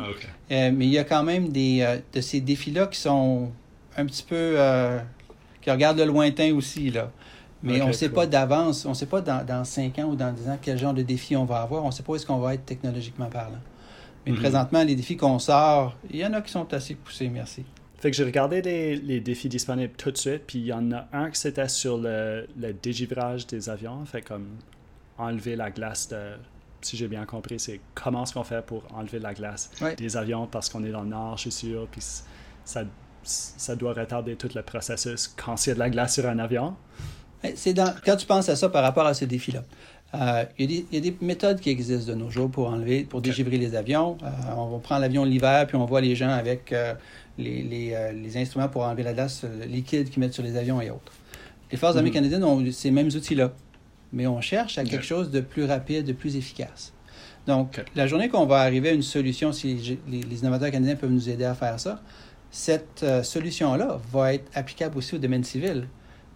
Ah, 0.49 0.71
mais 0.71 0.85
il 0.85 0.91
y 0.91 0.97
a 0.97 1.03
quand 1.03 1.23
même 1.23 1.49
des, 1.49 1.99
de 2.13 2.21
ces 2.21 2.41
défis-là 2.41 2.87
qui 2.87 2.99
sont 2.99 3.51
un 3.97 4.05
petit 4.05 4.23
peu. 4.23 4.57
qui 5.61 5.71
regardent 5.71 5.99
le 5.99 6.05
lointain 6.05 6.53
aussi. 6.53 6.89
Là. 6.89 7.11
Mais 7.63 7.81
on 7.81 7.87
ne 7.87 7.93
sait 7.93 8.09
pas 8.09 8.25
d'avance, 8.25 8.85
on 8.85 8.89
ne 8.89 8.93
sait 8.95 9.05
pas 9.05 9.21
dans, 9.21 9.45
dans 9.45 9.63
5 9.63 9.99
ans 9.99 10.05
ou 10.05 10.15
dans 10.15 10.31
10 10.31 10.49
ans 10.49 10.57
quel 10.61 10.77
genre 10.77 10.93
de 10.93 11.03
défi 11.03 11.35
on 11.35 11.45
va 11.45 11.61
avoir. 11.61 11.83
On 11.83 11.87
ne 11.87 11.91
sait 11.91 12.03
pas 12.03 12.13
où 12.13 12.15
est-ce 12.15 12.25
qu'on 12.25 12.39
va 12.39 12.55
être 12.55 12.65
technologiquement 12.65 13.27
parlant. 13.27 13.59
Mais 14.25 14.31
mhm. 14.31 14.39
présentement, 14.39 14.83
les 14.83 14.95
défis 14.95 15.17
qu'on 15.17 15.39
sort, 15.39 15.95
il 16.09 16.17
y 16.17 16.25
en 16.25 16.33
a 16.33 16.41
qui 16.41 16.51
sont 16.51 16.71
assez 16.73 16.95
poussés, 16.95 17.29
merci. 17.29 17.63
Fait 17.97 18.09
que 18.09 18.17
j'ai 18.17 18.23
regardé 18.23 18.61
les, 18.61 18.95
les, 18.95 19.19
défis 19.19 19.47
disponibles 19.47 19.93
tout 19.95 20.11
de 20.11 20.17
suite, 20.17 20.43
puis 20.47 20.59
il 20.59 20.65
y 20.65 20.73
en 20.73 20.91
a 20.91 21.07
un 21.13 21.29
qui 21.29 21.39
c'était 21.39 21.67
sur 21.67 21.97
le, 21.97 22.47
le 22.57 22.73
dégivrage 22.73 23.45
des 23.45 23.69
avions, 23.69 24.03
fait 24.05 24.23
comme 24.23 24.47
enlever 25.19 25.55
la 25.55 25.69
glace 25.69 26.09
de, 26.09 26.31
si 26.81 26.97
j'ai 26.97 27.07
bien 27.07 27.25
compris, 27.25 27.59
c'est 27.59 27.79
comment 27.93 28.23
est-ce 28.23 28.33
qu'on 28.33 28.43
fait 28.43 28.65
pour 28.65 28.83
enlever 28.93 29.19
la 29.19 29.33
glace 29.33 29.69
des 29.97 30.17
avions 30.17 30.47
parce 30.47 30.69
qu'on 30.69 30.83
est 30.83 30.91
dans 30.91 31.01
le 31.01 31.09
nord, 31.09 31.37
je 31.37 31.49
suis 31.49 31.51
sûr, 31.51 31.87
puis 31.91 32.01
ça, 32.63 32.83
ça 33.23 33.75
doit 33.75 33.93
retarder 33.93 34.35
tout 34.35 34.49
le 34.55 34.61
processus 34.61 35.27
quand 35.27 35.65
il 35.65 35.69
y 35.69 35.71
a 35.71 35.75
de 35.75 35.79
la 35.79 35.89
glace 35.89 36.15
sur 36.15 36.27
un 36.27 36.39
avion. 36.39 36.75
C'est 37.55 37.73
dans, 37.73 37.93
quand 38.05 38.15
tu 38.15 38.25
penses 38.27 38.49
à 38.49 38.55
ça 38.55 38.69
par 38.69 38.83
rapport 38.83 39.05
à 39.05 39.13
ce 39.13 39.25
défi-là, 39.25 39.63
euh, 40.13 40.43
il, 40.59 40.85
y, 40.91 40.97
a 40.97 40.99
des 40.99 41.15
méthodes 41.21 41.59
qui 41.59 41.69
existent 41.69 42.11
de 42.11 42.17
nos 42.17 42.29
jours 42.29 42.51
pour 42.51 42.67
enlever, 42.67 43.03
pour 43.03 43.21
dégivrer 43.21 43.57
les 43.57 43.75
avions. 43.75 44.17
Euh, 44.23 44.27
on 44.55 44.77
prend 44.79 44.97
l'avion 44.97 45.23
l'hiver, 45.23 45.65
puis 45.67 45.77
on 45.77 45.85
voit 45.85 46.01
les 46.01 46.15
gens 46.15 46.29
avec 46.29 46.73
euh, 46.73 46.93
les, 47.37 47.63
les, 47.63 48.11
les, 48.13 48.37
instruments 48.37 48.67
pour 48.67 48.83
enlever 48.83 49.03
la 49.03 49.13
glace 49.13 49.45
liquide 49.67 50.09
qu'ils 50.09 50.19
mettent 50.19 50.33
sur 50.33 50.43
les 50.43 50.57
avions 50.57 50.81
et 50.81 50.89
autres. 50.89 51.13
Les 51.71 51.77
Forces 51.77 51.95
armées 51.95 52.09
mm-hmm. 52.09 52.13
canadiennes 52.13 52.43
ont 52.43 52.71
ces 52.71 52.91
mêmes 52.91 53.07
outils-là, 53.07 53.53
mais 54.13 54.27
on 54.27 54.41
cherche 54.41 54.77
à 54.77 54.83
quelque 54.83 55.05
chose 55.05 55.31
de 55.31 55.41
plus 55.41 55.65
rapide, 55.65 56.05
de 56.05 56.13
plus 56.13 56.35
efficace. 56.35 56.93
Donc, 57.47 57.83
la 57.95 58.07
journée 58.07 58.29
qu'on 58.29 58.45
va 58.45 58.59
arriver 58.59 58.89
à 58.89 58.93
une 58.93 59.01
solution, 59.01 59.51
si 59.51 59.99
les, 60.07 60.21
les, 60.21 60.39
innovateurs 60.39 60.69
canadiens 60.69 60.95
peuvent 60.95 61.11
nous 61.11 61.29
aider 61.29 61.45
à 61.45 61.55
faire 61.55 61.79
ça, 61.79 62.01
cette 62.51 63.05
solution-là 63.23 63.99
va 64.11 64.33
être 64.33 64.45
applicable 64.53 64.97
aussi 64.97 65.15
au 65.15 65.17
domaine 65.17 65.43
civil. 65.43 65.87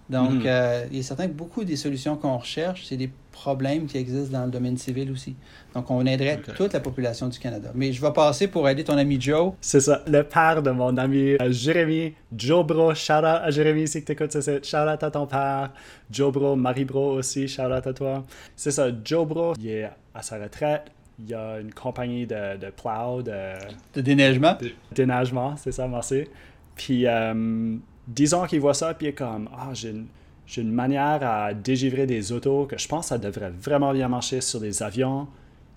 Donc, 0.10 0.32
mhm. 0.32 0.44
euh, 0.46 0.86
il 0.92 1.00
est 1.00 1.04
certain 1.04 1.28
que 1.28 1.34
beaucoup 1.34 1.64
des 1.64 1.76
solutions 1.76 2.16
qu'on 2.16 2.38
recherche, 2.38 2.86
c'est 2.86 2.98
des 2.98 3.10
problèmes 3.32 3.88
qui 3.88 3.98
existent 3.98 4.38
dans 4.38 4.46
le 4.46 4.52
domaine 4.52 4.78
civil 4.78 5.12
aussi. 5.12 5.36
Donc, 5.74 5.90
on 5.90 6.06
aiderait 6.06 6.40
toute 6.56 6.74
la 6.74 6.80
population 6.80 7.28
du 7.28 7.40
Canada. 7.40 7.72
Mais 7.74 7.92
je 7.92 8.02
vais 8.02 8.14
passer 8.14 8.48
pour 8.48 8.70
aider 8.70 8.84
ton 8.84 8.98
ami 8.98 9.20
Joe. 9.20 9.54
C'est 9.62 9.80
ça, 9.80 10.04
le 10.08 10.22
père 10.22 10.62
de 10.62 10.70
mon 10.72 10.96
ami 10.98 11.36
euh, 11.42 11.52
Jérémy. 11.52 12.14
Joe 12.36 12.66
Bro, 12.66 12.94
shout 12.94 13.14
out 13.14 13.42
à 13.44 13.50
Jérémy 13.50 13.88
si 13.88 14.04
tu 14.04 14.12
écoutes 14.12 14.32
ça. 14.32 14.42
Shout 14.62 14.78
out 14.78 15.04
à 15.04 15.12
ton 15.12 15.26
père. 15.26 15.72
Joe 16.12 16.32
Bro, 16.32 16.56
Marie 16.56 16.86
Bro 16.86 17.14
aussi, 17.14 17.48
shout 17.48 17.64
out 17.64 17.88
à 17.88 17.94
toi. 17.94 18.24
C'est 18.56 18.72
ça, 18.72 18.88
Joe 19.04 19.28
Bro, 19.28 19.54
il 19.60 19.70
est 19.70 19.90
à 20.14 20.22
sa 20.22 20.38
retraite. 20.38 20.84
Il 21.20 21.30
y 21.30 21.34
a 21.34 21.60
une 21.60 21.74
compagnie 21.74 22.28
de, 22.28 22.58
de 22.58 22.70
plow, 22.70 23.22
de... 23.22 23.54
De 23.94 24.02
déneigement. 24.02 24.56
De 24.62 24.72
déneigement, 24.94 25.56
c'est 25.58 25.72
ça, 25.72 25.88
merci. 25.88 26.26
Puis... 26.76 27.08
Euh, 27.08 27.78
disons 28.08 28.46
qu'il 28.46 28.60
voit 28.60 28.74
ça, 28.74 28.94
puis 28.94 29.08
il 29.08 29.10
est 29.10 29.14
comme, 29.14 29.50
ah, 29.58 29.74
j'ai 29.74 29.94
une, 30.58 30.72
manière 30.72 31.22
à 31.24 31.54
dégivrer 31.54 32.06
des 32.06 32.32
autos 32.32 32.66
que 32.66 32.78
je 32.78 32.88
pense 32.88 33.06
que 33.06 33.10
ça 33.10 33.18
devrait 33.18 33.52
vraiment 33.52 33.94
bien 33.94 34.08
marcher 34.08 34.42
sur 34.42 34.60
des 34.60 34.84
avions. 34.84 35.28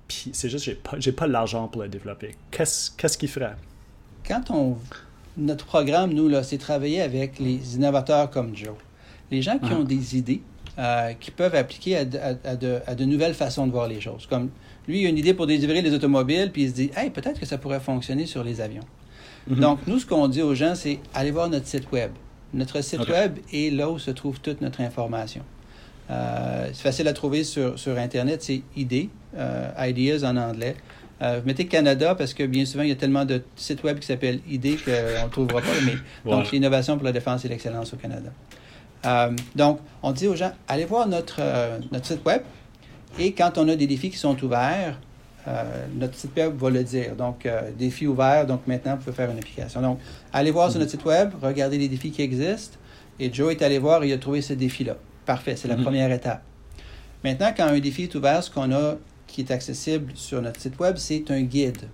Puis 0.07 0.31
c'est 0.33 0.49
juste, 0.49 0.65
j'ai 0.65 0.75
pas, 0.75 0.99
pas 1.17 1.27
l'argent 1.27 1.69
pour 1.69 1.83
le 1.83 1.89
développer. 1.89 2.35
Qu'est-ce, 2.51 2.91
qu'est-ce 2.91 3.19
qu'il 3.19 3.29
ferait? 3.29 3.57
Quand 4.27 4.51
on. 4.51 4.77
Notre 5.37 5.67
programme, 5.67 6.13
nous, 6.13 6.29
là, 6.29 6.43
c'est 6.43 6.59
travailler 6.59 7.01
avec 7.01 7.39
les 7.39 7.77
innovateurs 7.77 8.29
comme 8.29 8.57
Joe. 8.57 8.75
Les 9.31 9.41
gens 9.41 9.59
qui 9.59 9.69
ah. 9.71 9.77
ont 9.77 9.85
des 9.85 10.17
idées, 10.17 10.43
euh, 10.79 11.13
qui 11.13 11.31
peuvent 11.31 11.55
appliquer 11.55 11.97
à, 11.97 12.05
de, 12.05 12.81
à, 12.87 12.95
de, 12.95 13.05
nouvelles 13.05 13.35
façons 13.35 13.67
de 13.67 13.73
voir 13.73 13.87
les 13.87 14.01
choses. 14.01 14.27
Comme 14.27 14.51
lui, 14.89 15.03
il 15.03 15.07
a 15.07 15.09
une 15.09 15.19
idée 15.19 15.35
pour 15.35 15.47
délivrer 15.47 15.81
les 15.81 15.93
automobiles, 15.93 16.51
puis 16.53 16.63
il 16.65 16.69
se 16.71 16.75
dit, 16.75 16.91
hey, 16.97 17.11
peut-être 17.11 17.39
que 17.39 17.47
ça 17.47 17.59
pourrait 17.59 17.81
fonctionner 17.81 18.27
sur 18.27 18.43
les 18.43 18.61
avions. 18.61 18.85
Mhm. 19.49 19.61
Donc, 19.61 19.79
nous, 19.87 19.99
ce 19.99 20.07
qu'on 20.07 20.29
dit 20.29 20.43
aux 20.43 20.55
gens, 20.55 20.75
c'est 20.75 20.99
allez 21.15 21.31
voir 21.31 21.49
notre 21.49 21.67
site 21.67 21.91
web. 21.93 22.11
Notre 22.55 22.81
site 22.83 23.07
web 23.09 23.39
est 23.53 23.73
là 23.73 23.91
où 23.91 23.99
se 23.99 24.11
trouve 24.11 24.41
toute 24.41 24.61
notre 24.61 24.81
information. 24.81 25.43
c'est 26.09 26.83
facile 26.83 27.09
à 27.09 27.13
trouver 27.13 27.45
sur, 27.45 27.79
sur 27.79 27.99
Internet, 27.99 28.43
c'est 28.43 28.63
ID, 28.77 29.11
Ideas 29.79 30.25
en 30.25 30.37
anglais. 30.37 30.75
vous 31.21 31.27
mettez 31.45 31.67
Canada 31.67 32.15
parce 32.15 32.33
que 32.33 32.45
bien 32.45 32.65
souvent, 32.65 32.85
il 32.85 32.89
y 32.89 32.93
a 32.93 32.97
tellement 32.97 33.27
de 33.27 33.43
sites 33.55 33.83
web 33.85 33.99
qui 33.99 34.07
s'appellent 34.07 34.41
ID 34.49 34.83
qu'on 34.83 34.91
ne 35.27 35.31
trouvera 35.31 35.61
pas. 35.61 35.67
Mais, 35.85 35.97
Donc, 36.31 36.51
l'innovation 36.53 36.97
pour 36.97 37.05
la 37.05 37.13
défense 37.13 37.45
et 37.45 37.49
l'excellence 37.49 37.93
au 37.93 37.97
Canada. 37.97 38.31
donc, 39.55 39.81
on 40.03 40.13
dit 40.13 40.27
aux 40.27 40.37
gens, 40.37 40.53
allez 40.69 40.87
voir 40.87 41.07
notre, 41.07 41.41
notre 41.93 42.07
site 42.07 42.25
web 42.25 42.41
et 43.19 43.33
quand 43.33 43.59
on 43.59 43.69
a 43.69 43.77
des 43.77 43.87
défis 43.87 44.11
qui 44.11 44.17
sont 44.17 44.43
ouverts, 44.45 44.99
euh, 45.47 45.87
notre 45.95 46.15
site 46.15 46.37
web 46.37 46.57
va 46.57 46.71
le 46.71 46.83
dire. 46.83 47.15
Donc, 47.17 47.47
euh, 47.47 47.71
défi 47.79 48.07
ouvert, 48.07 48.47
donc 48.47 48.67
maintenant, 48.67 48.97
vous 48.97 49.05
pouvez 49.05 49.17
faire 49.17 49.31
une 49.31 49.39
application. 49.39 49.81
Donc, 49.81 49.99
allez 50.33 50.51
voir 50.51 50.71
sur 50.71 50.81
notre 50.81 50.91
site 50.91 51.05
web, 51.05 51.31
regardez 51.41 51.79
les 51.79 51.89
défis 51.89 52.11
qui 52.11 52.23
existent. 52.23 52.77
Et 53.21 53.33
Joe 53.33 53.53
est 53.53 53.63
allé 53.63 53.79
voir 53.79 54.03
et 54.03 54.09
il 54.09 54.13
a 54.13 54.19
trouvé 54.19 54.43
ce 54.43 54.53
défi-là. 54.53 54.97
Parfait, 55.27 55.57
c'est 55.57 55.69
la 55.69 55.77
mhm. 55.77 55.85
première 55.85 56.11
étape. 56.11 56.43
Maintenant, 57.25 57.53
quand 57.57 57.67
un 57.67 57.79
défi 57.79 58.05
est 58.05 58.15
ouvert, 58.15 58.43
ce 58.43 58.51
qu'on 58.51 58.73
a 58.73 58.97
qui 59.27 59.43
est 59.43 59.51
accessible 59.51 60.13
sur 60.15 60.41
notre 60.41 60.61
site 60.61 60.79
web, 60.79 60.97
c'est 60.97 61.31
un 61.31 61.43
guide. 61.43 61.89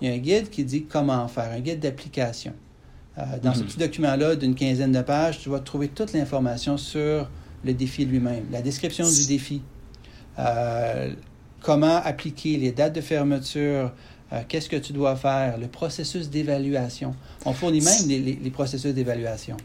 Il 0.00 0.08
y 0.08 0.10
a 0.10 0.14
un 0.14 0.18
guide 0.18 0.50
qui 0.50 0.64
dit 0.64 0.84
comment 0.84 1.26
faire, 1.28 1.50
un 1.52 1.60
guide 1.60 1.80
d'application. 1.80 2.52
Euh, 3.18 3.22
dans 3.42 3.54
ce 3.54 3.60
mhm. 3.60 3.66
petit 3.66 3.78
document-là 3.78 4.36
d'une 4.36 4.54
quinzaine 4.54 4.92
de 4.92 5.00
pages, 5.00 5.40
tu 5.40 5.48
vas 5.48 5.60
trouver 5.60 5.88
toute 5.88 6.12
l'information 6.12 6.76
sur 6.76 7.28
le 7.64 7.74
défi 7.74 8.04
lui-même, 8.04 8.44
la 8.52 8.62
description 8.62 9.08
du 9.08 9.26
défi, 9.26 9.62
comment 11.60 11.96
appliquer 12.04 12.56
les 12.56 12.72
dates 12.72 12.94
de 12.94 13.00
fermeture, 13.00 13.92
euh, 14.32 14.42
qu'est-ce 14.48 14.68
que 14.68 14.76
tu 14.76 14.92
dois 14.92 15.16
faire, 15.16 15.58
le 15.58 15.68
processus 15.68 16.28
d'évaluation. 16.28 17.14
On 17.44 17.52
fournit 17.52 17.80
même 17.80 18.08
les, 18.08 18.50
processus 18.50 18.92
d'évaluation. 18.92 19.56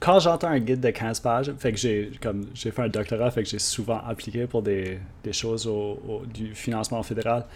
Quand 0.00 0.18
j'entends 0.20 0.48
un 0.48 0.58
guide 0.58 0.80
de 0.80 0.90
15 0.90 1.20
pages, 1.20 1.52
fait 1.58 1.72
que 1.72 1.78
j'ai 1.78 2.10
comme 2.20 2.46
j'ai 2.54 2.70
fait 2.70 2.82
un 2.82 2.88
doctorat, 2.88 3.30
fait 3.30 3.42
que 3.42 3.48
j'ai 3.48 3.58
souvent 3.58 4.00
appliqué 4.06 4.46
pour 4.46 4.62
des, 4.62 4.98
choses 5.32 5.66
au, 5.66 6.22
du 6.32 6.54
financement 6.54 7.02
fédéral. 7.02 7.46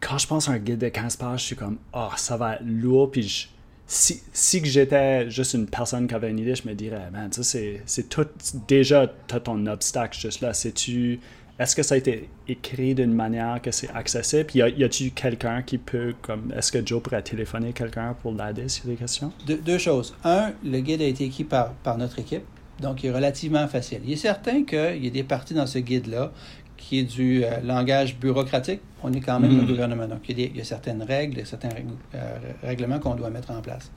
Quand 0.00 0.18
je 0.18 0.26
pense 0.26 0.48
à 0.48 0.52
un 0.52 0.58
guide 0.58 0.78
de 0.78 0.88
15 0.88 1.16
pages, 1.16 1.40
je 1.40 1.46
suis 1.46 1.56
comme 1.56 1.78
oh, 1.94 2.08
ça 2.16 2.36
va 2.36 2.56
être 2.56 2.64
lourd 2.64 3.10
puis 3.10 3.48
si, 3.86 4.22
si 4.32 4.64
j'étais 4.64 5.30
juste 5.30 5.54
une 5.54 5.66
personne 5.66 6.06
qui 6.06 6.14
avait 6.14 6.30
une 6.30 6.38
idée, 6.38 6.54
je 6.54 6.66
me 6.66 6.74
dirais, 6.74 7.10
man, 7.12 7.30
ça 7.30 7.42
c'est 7.42 8.08
tout, 8.08 8.26
déjà, 8.66 9.12
tu 9.28 9.34
as 9.34 9.40
ton 9.40 9.66
obstacle 9.66 10.18
juste 10.18 10.40
là. 10.40 10.54
C'est-tu 10.54 11.20
est-ce 11.58 11.76
que 11.76 11.82
ça 11.82 11.94
a 11.94 11.98
été 11.98 12.28
écrit 12.48 12.94
d'une 12.94 13.12
manière 13.12 13.60
que 13.62 13.70
c'est 13.70 13.90
accessible? 13.90 14.50
Y, 14.54 14.62
a, 14.62 14.68
y 14.68 14.84
a-t-il 14.84 15.12
quelqu'un 15.12 15.62
qui 15.62 15.78
peut, 15.78 16.14
comme, 16.22 16.52
est-ce 16.56 16.72
que 16.72 16.84
Joe 16.84 17.02
pourrait 17.02 17.22
téléphoner 17.22 17.72
quelqu'un 17.72 18.16
pour 18.20 18.32
l'aider 18.32 18.68
sur 18.68 18.86
des 18.86 18.96
questions? 18.96 19.32
deux 19.46 19.78
choses. 19.78 20.14
Un, 20.24 20.52
le 20.64 20.80
guide 20.80 21.02
a 21.02 21.06
été 21.06 21.24
écrit 21.24 21.44
par, 21.44 21.72
par 21.74 21.98
notre 21.98 22.18
équipe, 22.18 22.44
donc 22.80 23.04
il 23.04 23.08
est 23.08 23.12
relativement 23.12 23.68
facile. 23.68 24.00
Il 24.04 24.12
est 24.12 24.16
certain 24.16 24.64
qu'il 24.64 25.04
y 25.04 25.06
a 25.06 25.10
des 25.10 25.22
parties 25.22 25.54
dans 25.54 25.66
ce 25.66 25.78
guide-là 25.78 26.32
qui 26.76 26.98
est 26.98 27.04
du 27.04 27.44
euh, 27.44 27.60
langage 27.62 28.16
bureaucratique. 28.18 28.80
On 29.04 29.12
est 29.12 29.20
quand 29.20 29.38
même 29.38 29.52
un 29.52 29.62
mm-hmm. 29.62 29.66
gouvernement, 29.66 30.08
donc 30.08 30.28
il 30.28 30.56
y, 30.56 30.60
a 30.60 30.64
certaines 30.64 31.02
règles, 31.02 31.46
certains 31.46 31.68
euh, 32.14 32.38
règlements 32.62 32.98
qu'on 32.98 33.14
doit 33.14 33.30
mettre 33.30 33.52
en 33.52 33.60
place. 33.60 33.90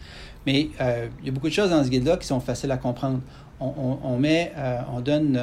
Mais 0.46 0.70
euh, 0.82 1.08
il 1.22 1.26
y 1.26 1.30
a 1.30 1.32
beaucoup 1.32 1.50
de 1.50 1.54
choses 1.54 1.72
dans 1.72 1.84
ce 1.84 1.90
guide-là 1.90 2.18
qui 2.18 2.28
sont 2.28 2.40
faciles 2.40 2.72
à 2.72 2.78
comprendre. 2.78 3.22
On, 3.60 3.98
on, 4.04 4.18
met, 4.18 4.52
on 4.94 5.00
donne 5.00 5.40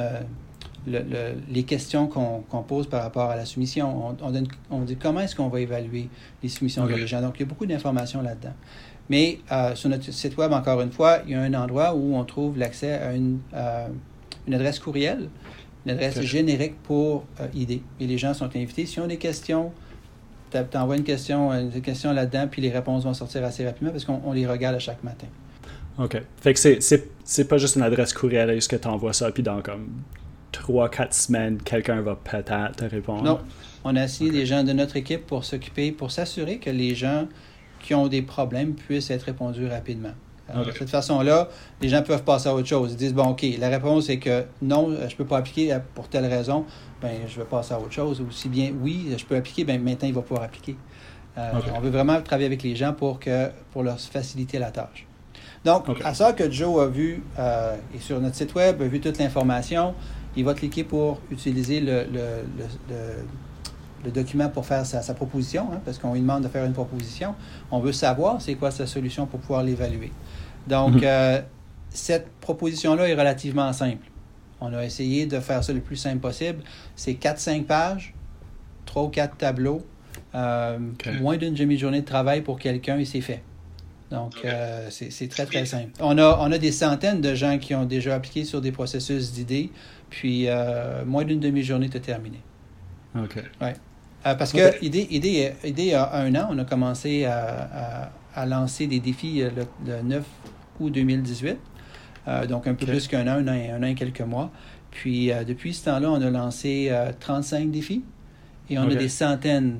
les 0.85 1.63
questions 1.63 2.07
qu'on 2.07 2.63
pose 2.63 2.87
par 2.87 3.03
rapport 3.03 3.29
à 3.29 3.35
la 3.35 3.45
soumission. 3.45 4.15
On, 4.69 4.81
dit 4.81 4.95
comment 4.97 5.21
est-ce 5.21 5.35
qu'on 5.35 5.47
va 5.47 5.61
évaluer 5.61 6.09
les 6.41 6.49
soumissions 6.49 6.85
de 6.85 7.05
gens. 7.05 7.21
Donc, 7.21 7.35
il 7.37 7.41
y 7.41 7.43
a 7.43 7.45
beaucoup 7.47 7.65
d'informations 7.65 8.21
là-dedans. 8.21 8.53
Mais 9.09 9.39
euh, 9.51 9.75
sur 9.75 9.89
notre 9.89 10.11
site 10.11 10.37
web, 10.37 10.53
encore 10.53 10.81
une 10.81 10.91
fois, 10.91 11.19
il 11.25 11.31
y 11.31 11.35
a 11.35 11.41
un 11.41 11.53
endroit 11.53 11.93
où 11.93 12.15
on 12.15 12.23
trouve 12.23 12.57
l'accès 12.57 12.93
à 12.93 13.13
une, 13.13 13.39
euh, 13.53 13.87
une 14.47 14.53
adresse 14.53 14.79
courriel, 14.79 15.29
une 15.85 15.91
adresse 15.91 16.21
générique 16.21 16.81
pour 16.83 17.25
euh, 17.41 17.47
ID. 17.53 17.81
Et 17.99 18.07
les 18.07 18.17
gens 18.17 18.33
sont 18.33 18.49
invités. 18.55 18.85
S'ils 18.85 19.01
ont 19.01 19.07
des 19.07 19.17
questions, 19.17 19.71
tu 20.51 20.77
envoies 20.77 20.97
une 20.97 21.03
question, 21.03 21.51
une 21.51 21.81
question 21.81 22.13
là-dedans, 22.13 22.47
puis 22.49 22.61
les 22.61 22.69
réponses 22.69 23.03
vont 23.03 23.13
sortir 23.13 23.43
assez 23.43 23.65
rapidement 23.65 23.91
parce 23.91 24.05
qu'on 24.05 24.31
les 24.31 24.47
regarde 24.47 24.75
à 24.75 24.79
chaque 24.79 25.03
matin. 25.03 25.27
OK. 25.97 26.21
Fait 26.37 26.53
que 26.53 26.59
c'est 27.23 27.47
pas 27.47 27.57
juste 27.57 27.75
une 27.75 27.81
adresse 27.81 28.13
courriel, 28.13 28.51
est-ce 28.51 28.69
que 28.69 28.75
tu 28.75 28.87
envoies 28.87 29.13
ça, 29.13 29.31
puis 29.31 29.43
dans 29.43 29.61
comme 29.61 29.87
trois, 30.63 30.89
quatre 30.89 31.13
semaines, 31.13 31.61
quelqu'un 31.61 32.01
va 32.01 32.15
peut-être 32.15 32.77
te 32.77 32.85
répondre? 32.85 33.23
Non. 33.23 33.39
On 33.83 33.95
a 33.97 34.01
assigné 34.03 34.31
des 34.31 34.45
gens 34.45 34.63
de 34.63 34.71
notre 34.71 34.95
équipe 34.95 35.27
pour 35.27 35.43
s'occuper, 35.43 35.91
pour 35.91 36.09
s'assurer 36.09 36.57
que 36.57 36.69
les 36.69 36.95
gens 36.95 37.27
qui 37.81 37.93
ont 37.93 38.07
des 38.07 38.21
problèmes 38.21 38.73
puissent 38.73 39.11
être 39.11 39.23
répondus 39.23 39.67
rapidement. 39.67 40.13
De 40.53 40.71
cette 40.71 40.89
façon-là, 40.89 41.49
les 41.81 41.89
gens 41.89 42.01
peuvent 42.01 42.23
passer 42.23 42.47
à 42.47 42.55
autre 42.55 42.67
chose. 42.67 42.93
Ils 42.93 42.97
disent, 42.97 43.13
bon, 43.13 43.29
OK, 43.29 43.45
la 43.59 43.69
réponse 43.69 44.09
est 44.09 44.19
que 44.19 44.45
non, 44.61 44.89
je 44.95 45.03
ne 45.03 45.17
peux 45.17 45.25
pas 45.25 45.37
appliquer 45.37 45.77
pour 45.95 46.07
telle 46.07 46.25
raison, 46.25 46.65
ben 47.01 47.11
je 47.27 47.39
vais 47.39 47.45
passer 47.45 47.73
à 47.73 47.79
autre 47.79 47.91
chose. 47.91 48.21
Ou 48.21 48.31
si 48.31 48.47
bien, 48.47 48.71
oui, 48.81 49.13
je 49.17 49.25
peux 49.25 49.35
appliquer, 49.35 49.65
ben 49.65 49.81
maintenant, 49.81 50.07
il 50.07 50.13
va 50.13 50.21
pouvoir 50.21 50.43
appliquer. 50.43 50.77
Euh, 51.37 51.51
on 51.75 51.79
veut 51.79 51.89
vraiment 51.89 52.21
travailler 52.21 52.47
avec 52.47 52.63
les 52.63 52.75
gens 52.75 52.93
pour, 52.93 53.19
que, 53.19 53.49
pour 53.71 53.83
leur 53.83 53.99
faciliter 53.99 54.59
la 54.59 54.71
tâche. 54.71 55.07
Donc, 55.65 55.85
à 56.03 56.13
ça 56.13 56.33
que 56.33 56.49
Joe 56.51 56.83
a 56.83 56.87
vu, 56.87 57.23
euh, 57.39 57.75
et 57.95 57.99
sur 57.99 58.19
notre 58.19 58.35
site 58.35 58.53
web, 58.53 58.81
a 58.81 58.87
vu 58.87 58.99
toute 58.99 59.17
l'information, 59.17 59.93
il 60.35 60.43
va 60.43 60.53
cliquer 60.53 60.83
pour 60.83 61.19
utiliser 61.31 61.79
le, 61.79 62.05
le, 64.03 64.11
document 64.11 64.49
pour 64.49 64.65
faire 64.65 64.85
sa, 64.85 65.13
proposition, 65.13 65.69
hein, 65.71 65.81
parce 65.85 65.97
qu'on 65.97 66.13
lui 66.13 66.21
demande 66.21 66.43
de 66.43 66.47
faire 66.49 66.65
une 66.65 66.73
proposition. 66.73 67.35
On 67.71 67.79
veut 67.79 67.93
savoir 67.93 68.41
c'est 68.41 68.55
quoi 68.55 68.69
sa 68.71 68.85
solution 68.85 69.25
pour 69.25 69.39
pouvoir 69.39 69.63
l'évaluer. 69.63 70.11
Donc, 70.67 70.95
mhm. 70.95 71.01
euh, 71.03 71.41
cette 71.89 72.29
proposition-là 72.41 73.07
est 73.07 73.13
relativement 73.13 73.71
simple. 73.71 74.07
On 74.59 74.73
a 74.73 74.83
essayé 74.83 75.25
de 75.25 75.39
faire 75.39 75.63
ça 75.63 75.73
le 75.73 75.79
plus 75.79 75.95
simple 75.95 76.19
possible. 76.19 76.63
C'est 76.95 77.13
4-5 77.13 77.63
pages, 77.63 78.13
3 78.85 79.03
ou 79.03 79.09
4 79.09 79.37
tableaux, 79.37 79.85
euh, 80.35 80.79
moins 81.21 81.37
d'une 81.37 81.53
demi-journée 81.53 82.01
de 82.01 82.05
travail 82.05 82.41
pour 82.41 82.59
quelqu'un 82.59 82.97
et 82.97 83.05
c'est 83.05 83.21
fait. 83.21 83.43
Donc, 84.13 84.45
euh, 84.45 84.89
c'est 84.91 85.27
très, 85.27 85.47
très 85.47 85.65
simple. 85.65 85.89
On 85.99 86.19
a, 86.19 86.37
on 86.39 86.51
a 86.51 86.59
des 86.59 86.71
centaines 86.71 87.19
de 87.19 87.33
gens 87.33 87.57
qui 87.57 87.73
ont 87.73 87.85
déjà 87.85 88.13
appliqué 88.13 88.45
sur 88.45 88.61
des 88.61 88.71
processus 88.71 89.31
d'idées. 89.31 89.71
Puis, 90.11 90.47
euh, 90.47 91.03
moins 91.03 91.25
d'une 91.25 91.39
demi-journée, 91.39 91.89
de 91.89 91.97
terminé. 91.97 92.39
OK. 93.17 93.37
Ouais. 93.59 93.73
Euh, 94.27 94.35
parce 94.35 94.53
que 94.53 94.85
idée, 94.85 95.07
idée, 95.09 95.53
idée, 95.63 95.95
a 95.95 96.13
un 96.13 96.35
an, 96.35 96.47
on 96.51 96.59
a 96.59 96.63
commencé 96.63 97.25
à, 97.25 98.11
à, 98.35 98.45
lancer 98.45 98.85
des 98.85 98.99
défis 98.99 99.41
le, 99.41 100.01
9 100.03 100.23
août 100.79 100.91
2018. 100.91 101.57
donc, 102.47 102.67
un 102.67 102.75
peu 102.75 102.85
plus 102.85 103.07
qu'un 103.07 103.27
an, 103.27 103.39
un 103.39 103.47
an, 103.47 103.59
un 103.73 103.81
an 103.81 103.87
et 103.87 103.95
quelques 103.95 104.21
mois. 104.21 104.51
Puis, 104.91 105.31
depuis 105.47 105.73
ce 105.73 105.85
temps-là, 105.85 106.11
on 106.11 106.21
a 106.21 106.29
lancé 106.29 106.91
35 107.19 107.71
défis. 107.71 108.03
Et 108.69 108.77
on 108.77 108.83
a 108.83 108.93
des 108.93 109.09
centaines 109.09 109.79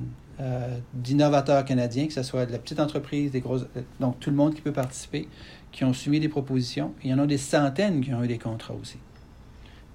d'innovateurs 0.92 1.64
canadiens, 1.64 2.06
que 2.06 2.12
ce 2.12 2.22
soit 2.22 2.46
de 2.46 2.52
la 2.52 2.58
petite 2.58 2.80
entreprise, 2.80 3.30
des 3.30 3.40
grosses... 3.40 3.66
Donc, 4.00 4.18
tout 4.18 4.30
le 4.30 4.36
monde 4.36 4.54
qui 4.54 4.60
peut 4.60 4.72
participer, 4.72 5.28
qui 5.70 5.84
ont 5.84 5.92
soumis 5.92 6.20
des 6.20 6.28
propositions. 6.28 6.92
il 7.02 7.10
y 7.10 7.14
en 7.14 7.18
a 7.18 7.26
des 7.26 7.38
centaines 7.38 8.00
qui 8.00 8.12
ont 8.14 8.22
eu 8.22 8.28
des 8.28 8.38
contrats 8.38 8.74
aussi. 8.74 8.98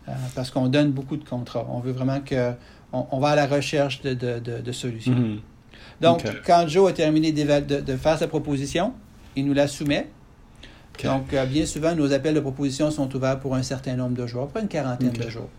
Euh, 0.07 0.11
parce 0.35 0.51
qu'on 0.51 0.67
donne 0.67 0.91
beaucoup 0.91 1.17
de 1.17 1.27
contrats. 1.27 1.65
On 1.69 1.79
veut 1.79 1.91
vraiment 1.91 2.19
que 2.21 2.53
on, 2.91 3.19
va 3.19 3.29
à 3.29 3.35
la 3.35 3.45
recherche 3.45 4.01
de, 4.01 4.13
de, 4.13 4.39
de, 4.39 4.71
solutions. 4.71 5.13
Mhm. 5.13 5.39
Donc, 6.01 6.23
quand 6.45 6.67
Joe 6.67 6.89
a 6.89 6.93
terminé 6.93 7.31
de, 7.31 7.95
faire 7.97 8.17
sa 8.17 8.27
proposition, 8.27 8.93
il 9.35 9.45
nous 9.45 9.53
la 9.53 9.67
soumet. 9.67 10.07
Donc, 11.03 11.33
euh, 11.33 11.45
bien 11.45 11.65
souvent, 11.65 11.95
nos 11.95 12.11
appels 12.11 12.33
de 12.33 12.39
proposition 12.39 12.91
sont 12.91 13.15
ouverts 13.15 13.39
pour 13.39 13.55
un 13.55 13.63
certain 13.63 13.95
nombre 13.95 14.15
de 14.15 14.25
jours, 14.25 14.43
après 14.43 14.61
une 14.61 14.67
quarantaine 14.67 15.11
de 15.11 15.29
jours. 15.29 15.49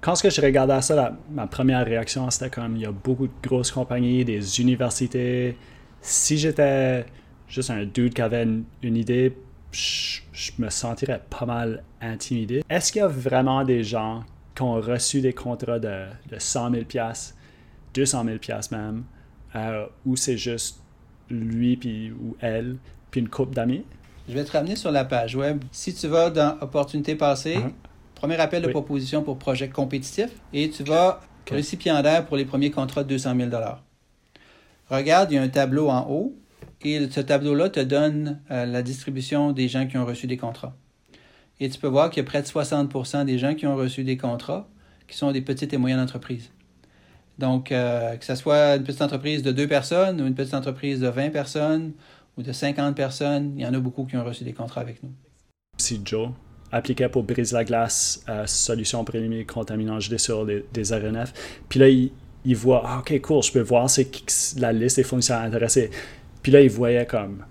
Quand 0.00 0.14
ce 0.14 0.22
que 0.22 0.30
je 0.30 0.40
regardais 0.40 0.80
ça, 0.80 1.16
ma 1.30 1.46
première 1.46 1.84
réaction, 1.84 2.30
c'était 2.30 2.50
comme 2.50 2.76
il 2.76 2.82
y 2.82 2.86
a 2.86 2.92
beaucoup 2.92 3.26
de 3.26 3.32
grosses 3.42 3.72
compagnies, 3.72 4.24
des 4.24 4.60
universités. 4.60 5.56
Si 6.00 6.38
j'étais 6.38 7.04
juste 7.48 7.70
un 7.70 7.84
dude 7.84 8.14
qui 8.14 8.22
avait 8.22 8.46
une 8.82 8.96
idée, 8.96 9.36
je, 9.72 10.20
me 10.58 10.70
sentirais 10.70 11.22
pas 11.28 11.46
mal 11.46 11.82
intimidé. 12.00 12.62
Est-ce 12.70 12.92
qu'il 12.92 13.00
y 13.00 13.04
a 13.04 13.08
vraiment 13.08 13.64
des 13.64 13.82
gens 13.82 14.22
qui 14.54 14.62
ont 14.62 14.74
reçu 14.74 15.20
des 15.20 15.32
contrats 15.32 15.78
de, 15.78 16.06
de 16.30 16.38
100 16.38 16.70
000 16.70 16.84
200 17.94 18.24
000 18.24 18.38
même, 18.72 19.04
euh, 19.56 19.86
ou 20.06 20.16
c'est 20.16 20.38
juste 20.38 20.80
lui 21.30 21.76
puis, 21.76 22.12
ou 22.12 22.36
elle, 22.40 22.76
puis 23.10 23.20
une 23.20 23.28
couple 23.28 23.54
d'amis? 23.54 23.84
Je 24.28 24.34
vais 24.34 24.44
te 24.44 24.52
ramener 24.52 24.76
sur 24.76 24.90
la 24.90 25.04
page 25.04 25.34
web. 25.34 25.64
Si 25.72 25.94
tu 25.94 26.06
vas 26.06 26.30
dans 26.30 26.58
Opportunité 26.60 27.14
passée, 27.14 27.56
uh-huh. 27.56 27.72
Premier 28.18 28.36
appel 28.36 28.62
de 28.62 28.68
proposition 28.68 29.22
pour 29.22 29.38
projet 29.38 29.68
compétitif, 29.68 30.30
et 30.52 30.68
tu 30.70 30.82
vas 30.82 31.20
récipiendaire 31.48 32.26
pour 32.26 32.36
les 32.36 32.44
premiers 32.44 32.72
contrats 32.72 33.04
de 33.04 33.08
200 33.08 33.36
000 33.36 33.50
Regarde, 34.90 35.30
il 35.30 35.36
y 35.36 35.38
a 35.38 35.42
un 35.42 35.48
tableau 35.48 35.88
en 35.88 36.08
haut 36.10 36.34
et 36.82 37.08
ce 37.10 37.20
tableau-là 37.20 37.70
te 37.70 37.80
donne 37.80 38.40
euh, 38.50 38.66
la 38.66 38.82
distribution 38.82 39.52
des 39.52 39.68
gens 39.68 39.86
qui 39.86 39.96
ont 39.96 40.04
reçu 40.04 40.26
des 40.26 40.36
contrats. 40.36 40.76
Et 41.60 41.68
tu 41.68 41.78
peux 41.78 41.88
voir 41.88 42.10
qu'il 42.10 42.22
y 42.22 42.26
a 42.26 42.28
près 42.28 42.42
de 42.42 42.46
60% 42.46 43.24
des 43.24 43.38
gens 43.38 43.54
qui 43.54 43.66
ont 43.66 43.76
reçu 43.76 44.04
des 44.04 44.16
contrats 44.16 44.68
qui 45.06 45.16
sont 45.16 45.32
des 45.32 45.40
petites 45.40 45.72
et 45.72 45.78
moyennes 45.78 46.00
entreprises. 46.00 46.50
Donc, 47.38 47.72
euh, 47.72 48.16
que 48.16 48.24
ce 48.24 48.34
soit 48.34 48.76
une 48.76 48.84
petite 48.84 49.00
entreprise 49.00 49.42
de 49.42 49.52
deux 49.52 49.68
personnes 49.68 50.20
ou 50.20 50.26
une 50.26 50.34
petite 50.34 50.54
entreprise 50.54 51.00
de 51.00 51.08
20 51.08 51.30
personnes 51.30 51.92
ou 52.36 52.42
de 52.42 52.52
50 52.52 52.94
personnes, 52.96 53.54
il 53.56 53.62
y 53.62 53.66
en 53.66 53.74
a 53.74 53.80
beaucoup 53.80 54.04
qui 54.04 54.16
ont 54.16 54.24
reçu 54.24 54.44
des 54.44 54.52
contrats 54.52 54.80
avec 54.80 55.02
nous. 55.02 55.12
Si 55.78 56.00
Joe, 56.04 56.30
appliquait 56.72 57.08
pour 57.08 57.22
briser 57.22 57.54
la 57.54 57.64
glace, 57.64 58.22
euh, 58.28 58.46
solution 58.46 59.04
préliminaire 59.04 59.46
contaminant 59.46 60.00
gelé 60.00 60.18
sur 60.18 60.44
des, 60.46 60.64
des 60.72 60.92
RNF. 60.92 61.32
Puis 61.68 61.80
là, 61.80 61.88
il, 61.88 62.10
il 62.44 62.56
voit, 62.56 62.82
ah, 62.84 62.98
ok, 63.00 63.20
cool, 63.20 63.42
je 63.42 63.52
peux 63.52 63.60
voir 63.60 63.88
c'est 63.90 64.08
la 64.58 64.72
liste 64.72 64.96
des 64.96 65.02
fournisseurs 65.02 65.40
intéressés. 65.40 65.90
Puis 66.42 66.52
là, 66.52 66.60
il 66.60 66.70
voyait 66.70 67.06
comme 67.06 67.44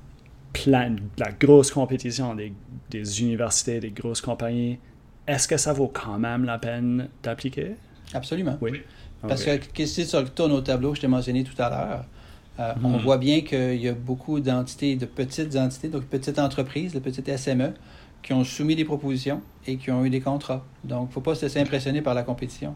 plein, 0.53 0.95
la 1.17 1.31
grosse 1.31 1.71
compétition 1.71 2.33
des, 2.35 2.53
des 2.89 3.21
universités, 3.21 3.79
des 3.79 3.91
grosses 3.91 4.21
compagnies. 4.21 4.79
Est-ce 5.27 5.47
que 5.47 5.57
ça 5.57 5.73
vaut 5.73 5.89
quand 5.93 6.17
même 6.17 6.45
la 6.45 6.57
peine 6.57 7.09
d'appliquer? 7.21 7.75
Absolument. 8.13 8.57
Oui. 8.61 8.81
Parce 9.27 9.43
que 9.43 9.85
si 9.85 10.07
tu 10.07 10.15
retournes 10.15 10.53
au 10.53 10.61
tableau 10.61 10.91
que 10.91 10.97
je 10.97 11.01
t'ai 11.01 11.07
mentionné 11.07 11.43
tout 11.43 11.59
à 11.61 11.69
l'heure, 11.69 12.05
euh, 12.59 12.73
on 12.83 12.89
Mhm. 12.89 13.01
voit 13.01 13.17
bien 13.17 13.41
qu'il 13.41 13.75
y 13.81 13.87
a 13.87 13.93
beaucoup 13.93 14.39
d'entités, 14.39 14.95
de 14.95 15.05
petites 15.05 15.55
entités, 15.55 15.89
donc 15.89 16.05
petites 16.05 16.39
entreprises, 16.39 16.93
de 16.93 16.99
petites 16.99 17.27
SME, 17.27 17.73
qui 18.21 18.33
ont 18.33 18.43
soumis 18.43 18.75
des 18.75 18.85
propositions 18.85 19.41
et 19.65 19.77
qui 19.77 19.91
ont 19.91 20.03
eu 20.05 20.09
des 20.09 20.21
contrats. 20.21 20.65
Donc, 20.83 21.05
il 21.05 21.07
ne 21.09 21.13
faut 21.13 21.21
pas 21.21 21.35
se 21.35 21.43
laisser 21.45 21.59
impressionner 21.59 22.01
par 22.01 22.13
la 22.13 22.23
compétition. 22.23 22.75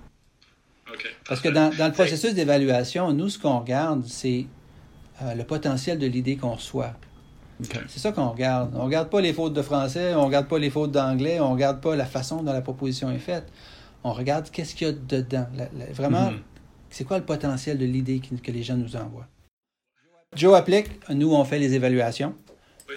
Parce 1.28 1.40
que 1.42 1.50
dans, 1.50 1.74
dans 1.76 1.88
le 1.88 1.94
processus 1.94 2.34
d'évaluation, 2.34 3.14
nous, 3.14 3.30
ce 3.30 3.40
qu'on 3.40 3.60
regarde, 3.60 4.04
c'est 4.06 4.46
euh, 5.22 5.34
le 5.36 5.44
potentiel 5.46 5.98
de 5.98 6.06
l'idée 6.08 6.36
qu'on 6.36 6.54
reçoit. 6.56 6.94
Ok. 7.64 7.80
C'est 7.88 8.00
ça 8.00 8.12
qu'on 8.12 8.30
regarde. 8.30 8.72
On 8.76 8.80
ne 8.80 8.84
regarde 8.86 9.10
pas 9.10 9.22
les 9.22 9.34
fautes 9.34 9.54
de 9.54 9.62
français, 9.62 10.14
on 10.16 10.22
ne 10.22 10.26
regarde 10.26 10.48
pas 10.48 10.60
les 10.60 10.70
fautes 10.70 10.92
d'anglais, 10.92 11.40
on 11.40 11.50
ne 11.50 11.54
regarde 11.54 11.80
pas 11.80 11.96
la 11.96 12.06
façon 12.06 12.44
dont 12.44 12.52
la 12.52 12.62
proposition 12.62 13.10
est 13.12 13.20
faite. 13.20 13.48
On 14.04 14.12
regarde 14.14 14.50
qu'est-ce 14.50 14.74
qu'il 14.76 14.88
y 14.88 14.90
a 14.90 14.94
dedans. 14.94 15.48
La- 15.56 15.70
la- 15.78 15.92
vraiment, 15.94 16.32
Mhm. 16.32 16.40
c'est 16.90 17.04
quoi 17.06 17.20
le 17.20 17.24
potentiel 17.26 17.78
de 17.78 17.86
l'idée 17.86 18.20
que 18.20 18.52
les 18.52 18.64
gens 18.64 18.76
nous 18.76 18.96
envoient? 18.96 19.28
Joe 20.36 20.56
applique, 20.56 20.88
nous, 21.10 21.34
on 21.34 21.44
fait 21.46 21.60
les 21.60 21.74
évaluations. 21.74 22.34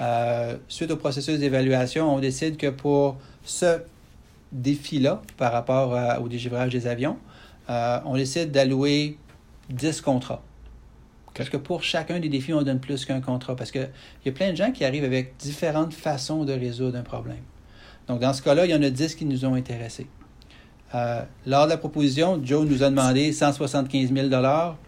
Euh, 0.01 0.57
suite 0.69 0.91
au 0.91 0.97
processus 0.97 1.39
d'évaluation, 1.39 2.15
on 2.15 2.19
décide 2.19 2.57
que 2.57 2.69
pour 2.69 3.17
ce 3.45 3.79
défi-là, 4.53 5.23
par 5.37 5.53
rapport 5.53 5.95
à- 5.95 6.21
au 6.21 6.29
dégivrage 6.29 6.73
des 6.73 6.87
avions, 6.87 7.17
euh, 7.71 7.99
on 8.05 8.17
décide 8.17 8.51
d'allouer 8.51 9.19
10 9.71 10.01
contrats. 10.01 10.43
Parce 11.35 11.49
que 11.49 11.57
pour 11.57 11.83
chacun 11.83 12.21
des 12.21 12.29
défis, 12.29 12.53
on 12.53 12.63
donne 12.63 12.79
plus 12.79 13.05
qu'un 13.05 13.21
contrat. 13.21 13.57
Parce 13.57 13.73
qu'il 13.73 13.89
y 14.25 14.29
a 14.29 14.33
plein 14.33 14.53
de 14.53 14.57
gens 14.57 14.71
qui 14.71 14.85
arrivent 14.85 15.05
avec 15.05 15.37
différentes 15.37 15.93
façons 15.93 16.45
de 16.45 16.53
résoudre 16.53 16.97
un 16.97 17.03
problème. 17.03 17.43
Donc, 18.07 18.21
dans 18.21 18.33
ce 18.33 18.43
cas-là, 18.43 18.67
il 18.67 18.71
y 18.71 18.75
en 18.75 18.83
a 18.83 18.91
10 18.91 19.15
qui 19.17 19.25
nous 19.25 19.45
ont 19.45 19.55
intéressés. 19.55 20.07
Euh, 20.95 21.23
lors 21.47 21.65
de 21.65 21.71
la 21.71 21.77
proposition, 21.77 22.41
Joe 22.45 22.65
nous 22.69 22.85
a 22.85 22.91
demandé 22.91 23.33
175 23.33 24.13
000 24.13 24.29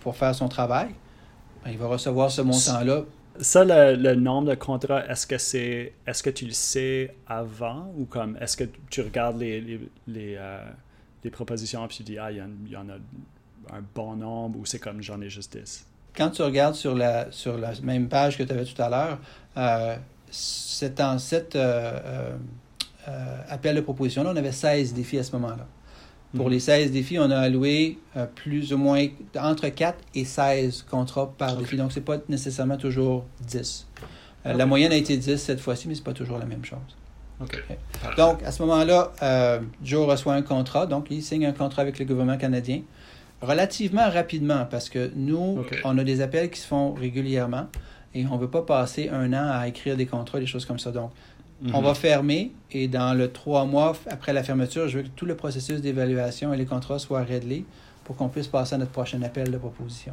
pour 0.00 0.14
faire 0.14 0.34
son 0.36 0.46
travail. 0.48 0.88
Ben, 1.64 1.72
il 1.72 1.78
va 1.78 1.88
recevoir 1.88 2.30
ce 2.30 2.42
montant-là. 2.42 3.02
Ça, 3.40 3.64
le, 3.64 4.14
nombre 4.14 4.50
de 4.50 4.54
contrats, 4.54 5.06
est-ce 5.08 5.26
que 5.26 5.38
c'est, 5.38 5.92
est-ce 6.06 6.22
que 6.22 6.30
tu 6.30 6.46
le 6.46 6.52
sais 6.52 7.14
avant 7.26 7.92
ou 7.96 8.04
comme, 8.04 8.36
est-ce 8.40 8.56
que 8.56 8.64
tu 8.90 9.00
regardes 9.02 9.38
les, 9.38 9.60
les, 10.06 10.36
euh, 10.38 10.60
propositions 11.32 11.84
et 11.84 11.88
tu 11.88 12.02
dis, 12.04 12.18
ah, 12.18 12.30
il 12.30 12.38
y, 12.70 12.76
en- 12.76 12.88
a 12.88 12.94
un 13.74 13.82
bon 13.94 14.14
nombre 14.14 14.60
ou 14.60 14.64
c'est 14.64 14.78
comme 14.78 15.02
j'en 15.02 15.20
ai 15.20 15.28
juste 15.28 15.56
10? 15.56 15.86
Quand 16.16 16.30
tu 16.30 16.42
regardes 16.42 16.74
sur 16.76 16.94
la, 16.94 17.30
sur 17.32 17.58
la 17.58 17.72
même 17.82 18.08
page 18.08 18.38
que 18.38 18.42
tu 18.44 18.52
avais 18.52 18.64
tout 18.64 18.80
à 18.80 18.88
l'heure, 18.88 19.18
euh, 19.56 19.96
c'est 20.30 21.00
en 21.00 21.18
cet 21.18 21.56
euh, 21.56 21.98
euh, 22.04 22.36
euh, 23.08 23.38
appel 23.48 23.76
de 23.76 23.80
proposition-là, 23.80 24.30
on 24.32 24.36
avait 24.36 24.52
16 24.52 24.94
défis 24.94 25.18
à 25.18 25.22
ce 25.24 25.32
moment-là. 25.32 25.66
Pour 26.36 26.46
Mhm. 26.46 26.52
les 26.52 26.60
16 26.60 26.90
défis, 26.92 27.18
on 27.18 27.30
a 27.30 27.38
alloué 27.38 27.98
euh, 28.16 28.26
plus 28.26 28.72
ou 28.72 28.78
moins 28.78 29.06
entre 29.38 29.68
4 29.68 29.98
et 30.14 30.24
16 30.24 30.84
contrats 30.88 31.32
par 31.36 31.56
défi. 31.56 31.76
Donc, 31.76 31.92
ce 31.92 31.98
n'est 31.98 32.04
pas 32.04 32.18
nécessairement 32.28 32.76
toujours 32.76 33.24
10. 33.46 33.86
Euh. 34.46 34.52
La 34.52 34.66
moyenne 34.66 34.92
a 34.92 34.96
été 34.96 35.16
10 35.16 35.36
cette 35.38 35.60
fois-ci, 35.60 35.88
mais 35.88 35.94
ce 35.94 36.00
n'est 36.00 36.04
pas 36.04 36.12
toujours 36.12 36.38
la 36.38 36.44
même 36.46 36.64
chose. 36.64 36.78
Donc, 38.16 38.42
à 38.42 38.50
ce 38.52 38.62
moment-là, 38.62 39.12
euh, 39.22 39.60
Joe 39.82 40.06
reçoit 40.08 40.34
un 40.34 40.42
contrat. 40.42 40.86
Donc, 40.86 41.08
il 41.10 41.22
signe 41.22 41.44
un 41.46 41.52
contrat 41.52 41.82
avec 41.82 41.98
le 41.98 42.04
gouvernement 42.04 42.38
canadien 42.38 42.82
relativement 43.42 44.08
rapidement 44.10 44.64
parce 44.70 44.88
que 44.88 45.10
nous, 45.14 45.62
on 45.84 45.98
a 45.98 46.04
des 46.04 46.22
appels 46.22 46.50
qui 46.50 46.58
se 46.60 46.66
font 46.66 46.94
régulièrement 46.94 47.66
et 48.14 48.26
on 48.26 48.36
ne 48.36 48.40
veut 48.40 48.48
pas 48.48 48.62
passer 48.62 49.10
un 49.10 49.32
an 49.34 49.50
à 49.52 49.68
écrire 49.68 49.96
des 49.96 50.06
contrats, 50.06 50.40
des 50.40 50.46
choses 50.46 50.64
comme 50.64 50.78
ça. 50.78 50.90
Donc, 50.90 51.10
on 51.72 51.80
va 51.80 51.94
fermer 51.94 52.52
et 52.70 52.88
dans 52.88 53.14
le 53.16 53.30
trois 53.32 53.64
mois 53.64 53.96
après 54.10 54.32
la 54.32 54.42
fermeture, 54.42 54.88
je 54.88 54.98
veux 54.98 55.04
que 55.04 55.08
tout 55.16 55.26
le 55.26 55.34
processus 55.36 55.80
d'évaluation 55.80 56.52
et 56.52 56.56
les 56.56 56.66
contrats 56.66 56.98
soient 56.98 57.22
réglés 57.22 57.64
pour 58.04 58.16
qu'on 58.16 58.28
puisse 58.28 58.46
passer 58.48 58.74
à 58.74 58.78
notre 58.78 58.92
prochain 58.92 59.20
appel 59.22 59.50
de 59.50 59.56
proposition. 59.58 60.12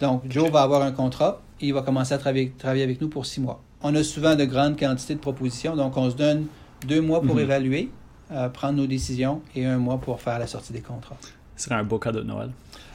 Donc, 0.00 0.22
Joe 0.30 0.50
va 0.50 0.62
avoir 0.62 0.82
un 0.82 0.92
contrat 0.92 1.40
et 1.60 1.66
il 1.66 1.74
va 1.74 1.82
commencer 1.82 2.14
à 2.14 2.18
travailler, 2.18 2.52
travailler 2.56 2.84
avec 2.84 3.00
nous 3.00 3.08
pour 3.08 3.26
six 3.26 3.40
mois. 3.40 3.60
On 3.82 3.94
a 3.94 4.02
souvent 4.04 4.34
de 4.36 4.44
grandes 4.44 4.78
quantités 4.78 5.14
de 5.14 5.20
propositions, 5.20 5.74
donc 5.76 5.96
on 5.96 6.10
se 6.10 6.16
donne 6.16 6.46
deux 6.86 7.00
mois 7.00 7.20
pour 7.20 7.34
Mhm. 7.34 7.40
évaluer, 7.42 7.90
euh, 8.30 8.48
prendre 8.48 8.74
nos 8.74 8.86
décisions 8.86 9.42
et 9.56 9.66
un 9.66 9.78
mois 9.78 9.98
pour 9.98 10.20
faire 10.20 10.38
la 10.38 10.46
sortie 10.46 10.72
des 10.72 10.80
contrats. 10.80 11.16
Ce 11.56 11.64
serait 11.64 11.74
un 11.74 11.84
beau 11.84 11.98
cadeau 11.98 12.20
de 12.20 12.26
Noël. 12.26 12.50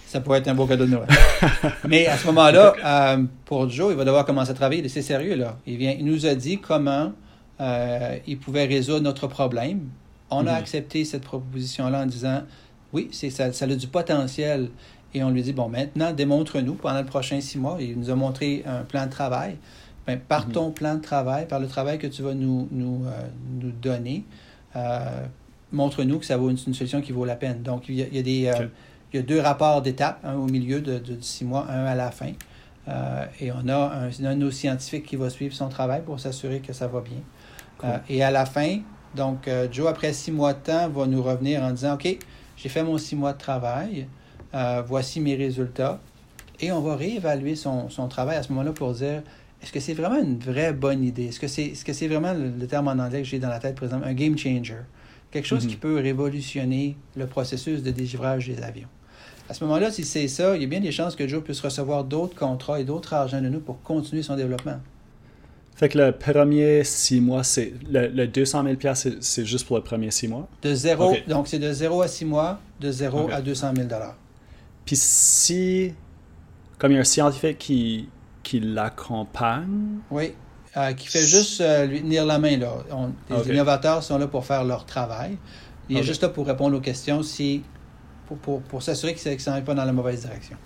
Ça 0.07 0.21
pourrait 0.21 0.39
être 0.39 0.47
un 0.47 0.55
beau 0.55 0.65
cadeau 0.67 0.85
de 0.85 0.91
Noël. 0.91 1.07
Mais 1.87 2.05
à 2.07 2.17
ce 2.17 2.25
moment-là, 2.27 2.73
euh, 2.85 3.23
pour 3.45 3.69
Joe, 3.69 3.91
il 3.91 3.97
va 3.97 4.05
devoir 4.05 4.25
commencer 4.25 4.51
à 4.51 4.53
travailler. 4.53 4.87
C'est 4.87 5.01
sérieux, 5.01 5.35
là. 5.35 5.57
Il, 5.65 5.77
vient, 5.77 5.91
il 5.97 6.05
nous 6.05 6.25
a 6.25 6.35
dit 6.35 6.59
comment 6.59 7.11
euh, 7.61 8.17
il 8.27 8.37
pouvait 8.39 8.65
résoudre 8.65 9.01
notre 9.01 9.27
problème. 9.27 9.81
On 10.29 10.39
a 10.47 10.51
Mhm. 10.51 10.57
accepté 10.57 11.05
cette 11.05 11.23
proposition-là 11.23 12.03
en 12.03 12.05
disant 12.05 12.41
oui, 12.91 13.09
c'est, 13.11 13.29
ça, 13.29 13.51
ça 13.53 13.65
a 13.65 13.75
du 13.75 13.87
potentiel. 13.87 14.69
Et 15.15 15.23
on 15.23 15.29
lui 15.29 15.41
dit 15.43 15.53
bon, 15.53 15.69
maintenant, 15.69 16.11
démontre-nous 16.11 16.73
pendant 16.75 16.99
le 16.99 17.05
prochain 17.05 17.39
six 17.41 17.57
mois. 17.59 17.77
Il 17.79 17.99
nous 17.99 18.09
a 18.09 18.15
montré 18.15 18.63
un 18.65 18.83
plan 18.83 19.05
de 19.05 19.11
travail. 19.11 19.57
Ben, 20.07 20.19
par 20.19 20.47
Mhm. 20.47 20.53
ton 20.53 20.71
plan 20.71 20.95
de 20.95 21.01
travail, 21.01 21.47
par 21.47 21.59
le 21.59 21.67
travail 21.67 21.97
que 21.97 22.07
tu 22.07 22.21
vas 22.23 22.33
nous, 22.33 22.67
nous, 22.71 23.03
euh, 23.05 23.11
nous 23.61 23.71
donner, 23.71 24.25
euh, 24.75 25.25
montre-nous 25.71 26.19
que 26.19 26.25
ça 26.25 26.35
vaut 26.37 26.49
une, 26.49 26.57
une 26.67 26.73
solution 26.73 26.99
qui 27.01 27.11
vaut 27.13 27.25
la 27.25 27.35
peine. 27.35 27.61
Donc, 27.61 27.85
il 27.87 27.95
y 27.95 28.01
a, 28.03 28.07
il 28.07 28.15
y 28.15 28.19
a 28.19 28.23
des. 28.23 28.51
il 29.13 29.17
y 29.17 29.19
a 29.19 29.21
deux 29.21 29.39
rapports 29.39 29.81
d'étape, 29.83 30.19
un 30.25 30.33
au 30.35 30.45
milieu 30.47 30.81
de, 30.81 30.97
de, 30.97 31.17
six 31.21 31.45
mois, 31.45 31.67
un 31.69 31.85
à 31.85 31.93
la 31.95 32.09
fin. 32.09 32.31
Euh, 32.87 33.25
et 33.39 33.51
on 33.51 33.67
a 33.69 33.75
un, 33.75 34.07
un 34.07 34.35
de 34.35 34.39
nos 34.39 34.51
scientifiques 34.51 35.05
qui 35.05 35.15
va 35.15 35.29
suivre 35.29 35.53
son 35.55 35.69
travail 35.69 36.01
pour 36.05 36.19
s'assurer 36.19 36.59
que 36.59 36.73
ça 36.73 36.87
va 36.87 37.01
bien. 37.01 37.21
Cool. 37.77 37.89
Euh, 37.89 37.97
et 38.09 38.23
à 38.23 38.31
la 38.31 38.45
fin, 38.45 38.79
donc 39.15 39.47
euh, 39.47 39.67
Joe, 39.71 39.87
après 39.87 40.11
six 40.13 40.31
mois 40.31 40.53
de 40.53 40.59
temps, 40.59 40.89
va 40.89 41.05
nous 41.05 41.23
revenir 41.23 41.63
en 41.63 41.71
disant, 41.71 41.93
OK, 41.93 42.17
j'ai 42.57 42.69
fait 42.69 42.83
mon 42.83 42.97
six 42.97 43.15
mois 43.15 43.33
de 43.33 43.37
travail, 43.37 44.07
voici 44.85 45.19
mes 45.19 45.35
résultats. 45.35 45.99
Et 46.59 46.71
on 46.71 46.81
va 46.81 46.95
réévaluer 46.95 47.55
son, 47.55 47.89
son 47.89 48.07
travail 48.07 48.37
à 48.37 48.43
ce 48.43 48.49
moment-là 48.53 48.71
pour 48.71 48.93
dire, 48.93 49.23
est-ce 49.61 49.71
que 49.71 49.79
c'est 49.79 49.93
vraiment 49.95 50.19
une 50.21 50.37
vraie 50.37 50.71
bonne 50.73 51.03
idée? 51.03 51.25
Est-ce 51.27 51.39
que 51.39 51.47
c'est 51.47 51.63
est 51.63 51.87
-ce 51.87 51.93
c'est 51.93 52.07
vraiment 52.07 52.33
le, 52.33 52.49
le 52.49 52.67
terme 52.67 52.87
en 52.87 52.91
anglais 53.03 53.21
que 53.23 53.27
j'ai 53.27 53.39
dans 53.39 53.49
la 53.49 53.59
tête, 53.59 53.75
par 53.75 53.85
exemple, 53.85 54.05
un 54.07 54.13
game 54.13 54.37
changer? 54.37 54.83
Quelque 55.31 55.47
chose 55.47 55.63
Mhm. 55.63 55.69
qui 55.71 55.77
peut 55.77 55.95
révolutionner 55.99 56.95
le 57.15 57.25
processus 57.25 57.81
de 57.81 57.91
dégivrage 57.91 58.47
des 58.47 58.61
avions. 58.61 58.87
À 59.49 59.53
ce 59.53 59.63
moment-là, 59.65 59.91
si 59.91 60.03
c'est 60.03 60.27
ça, 60.27 60.55
il 60.55 60.61
y 60.61 60.65
a 60.65 60.67
bien 60.67 60.79
des 60.79 60.91
chances 60.91 61.15
que 61.15 61.27
Joe 61.27 61.43
puisse 61.43 61.59
recevoir 61.59 62.03
d'autres 62.03 62.35
contrats 62.35 62.79
et 62.79 62.83
d'autres 62.85 63.13
argent 63.13 63.41
de 63.41 63.49
nous 63.49 63.59
pour 63.59 63.81
continuer 63.81 64.23
son 64.23 64.35
développement. 64.35 64.79
Fait 65.75 65.89
que 65.89 65.97
le 65.97 66.11
premier 66.11 66.83
six 66.83 67.19
mois, 67.19 67.43
c'est 67.43 67.73
le, 67.91 68.07
le 68.07 68.27
200 68.27 68.63
000 68.63 68.75
piastres, 68.75 69.09
c'est- 69.21 69.43
juste 69.45 69.65
pour 69.67 69.75
le 69.77 69.83
premier 69.83 70.11
six 70.11 70.27
mois? 70.27 70.47
De 70.61 70.73
zéro, 70.73 71.13
donc 71.27 71.47
c'est 71.47 71.59
de 71.59 71.71
0 71.73 72.01
à 72.03 72.07
6 72.07 72.25
mois, 72.25 72.59
de 72.79 72.91
0 72.91 73.21
Ok. 73.23 73.31
à 73.33 73.41
200 73.41 73.73
000 73.75 73.87
dollars. 73.87 74.15
Puis 74.85 74.95
si, 74.95 75.93
comme 76.77 76.91
il 76.91 76.95
y 76.95 76.97
a 76.97 77.01
un 77.01 77.05
scientifique 77.05 77.57
qui, 77.57 78.07
qui 78.43 78.59
l'accompagne, 78.59 79.97
Oui, 80.11 80.33
euh, 80.77 80.93
qui 80.93 81.07
fait 81.07 81.23
juste 81.25 81.59
euh, 81.61 81.85
lui 81.85 82.01
tenir 82.01 82.25
la 82.25 82.37
main. 82.39 82.57
Là. 82.57 82.71
On- 82.91 83.11
les 83.35 83.49
innovateurs 83.49 84.03
sont 84.03 84.17
là 84.17 84.27
pour 84.27 84.45
faire 84.45 84.63
leur 84.63 84.85
travail. 84.85 85.37
Il 85.89 85.97
est 85.97 86.03
juste 86.03 86.21
là 86.21 86.29
pour 86.29 86.45
répondre 86.47 86.77
aux 86.77 86.81
questions 86.81 87.23
si, 87.23 87.63
pour, 88.27 88.37
pour, 88.37 88.61
pour 88.61 88.81
s'assurer 88.81 89.13
que 89.13 89.19
ça 89.19 89.55
ne 89.55 89.61
pas 89.61 89.73
dans 89.73 89.85
la 89.85 89.93
mauvaise 89.93 90.21
direction. 90.21 90.57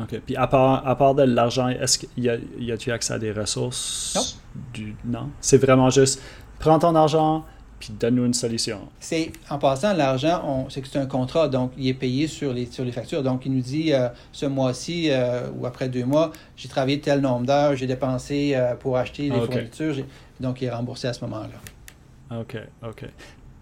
OK. 0.00 0.20
Puis 0.24 0.36
à 0.36 0.46
part, 0.46 0.86
à 0.86 0.96
part 0.96 1.14
de 1.14 1.22
l'argent, 1.24 1.68
est-ce 1.68 1.98
qu'il 1.98 2.24
y 2.24 2.28
a, 2.28 2.36
y 2.58 2.70
a-tu 2.72 2.92
accès 2.92 3.14
à 3.14 3.18
des 3.18 3.32
ressources? 3.32 4.14
Non. 4.14 4.62
Du, 4.72 4.96
non? 5.04 5.30
C'est 5.40 5.58
vraiment 5.58 5.90
juste, 5.90 6.22
prends 6.58 6.78
ton 6.78 6.94
argent, 6.94 7.44
puis 7.80 7.92
donne-nous 7.98 8.26
une 8.26 8.34
solution. 8.34 8.80
C'est 9.00 9.32
en 9.50 9.58
passant 9.58 9.92
l'argent, 9.94 10.66
c'est 10.68 10.82
que 10.82 10.88
c'est 10.88 10.98
un 10.98 11.06
contrat, 11.06 11.48
donc 11.48 11.72
il 11.76 11.88
est 11.88 11.94
payé 11.94 12.26
sur 12.26 12.52
les 12.52 12.66
sur 12.66 12.84
les 12.84 12.92
factures. 12.92 13.22
Donc 13.22 13.46
il 13.46 13.52
nous 13.54 13.60
dit 13.60 13.92
euh, 13.92 14.08
ce 14.32 14.46
mois-ci 14.46 15.10
euh, 15.10 15.48
ou 15.56 15.66
après 15.66 15.88
deux 15.88 16.04
mois, 16.04 16.32
j'ai 16.56 16.68
travaillé 16.68 17.00
tel 17.00 17.20
nombre 17.20 17.46
d'heures, 17.46 17.76
j'ai 17.76 17.86
dépensé 17.86 18.52
euh, 18.54 18.74
pour 18.74 18.96
acheter 18.96 19.24
les 19.24 19.36
Ah, 19.36 19.42
ok. 19.44 19.52
fournitures, 19.52 20.04
donc 20.40 20.60
il 20.60 20.66
est 20.66 20.70
remboursé 20.70 21.08
à 21.08 21.12
ce 21.12 21.24
moment-là. 21.24 22.40
OK, 22.40 22.56
OK. 22.86 23.04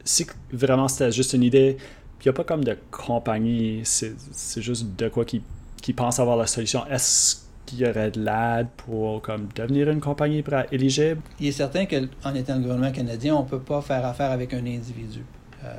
Si 0.04 0.26
vraiment 0.52 0.88
c'était 0.88 1.12
juste 1.12 1.32
une 1.34 1.42
idée, 1.42 1.76
puis 2.18 2.26
il 2.26 2.28
n'y 2.28 2.30
a 2.30 2.32
pas 2.34 2.44
comme 2.44 2.64
de 2.64 2.76
compagnie, 2.90 3.80
c'est 3.84 4.62
juste 4.62 4.96
de 4.96 5.08
quoi 5.08 5.24
qui, 5.24 5.42
qui 5.82 5.92
pense 5.92 6.18
avoir 6.18 6.36
la 6.36 6.46
solution. 6.46 6.86
Est-ce 6.86 7.36
qu'il 7.66 7.80
y 7.80 7.88
aurait 7.88 8.10
de 8.10 8.20
l'aide 8.20 8.68
pour 8.76 9.20
comme 9.22 9.48
devenir 9.54 9.90
une 9.90 10.00
compagnie 10.00 10.42
éligible? 10.72 11.20
Il 11.40 11.48
est 11.48 11.52
certain 11.52 11.84
qu'en 11.86 12.34
étant 12.34 12.54
le 12.56 12.60
gouvernement 12.62 12.92
canadien, 12.92 13.34
on 13.34 13.42
ne 13.42 13.48
peut 13.48 13.58
pas 13.58 13.80
faire 13.82 14.04
affaire 14.06 14.30
avec 14.30 14.54
un 14.54 14.64
individu. 14.66 15.24
Euh, 15.64 15.74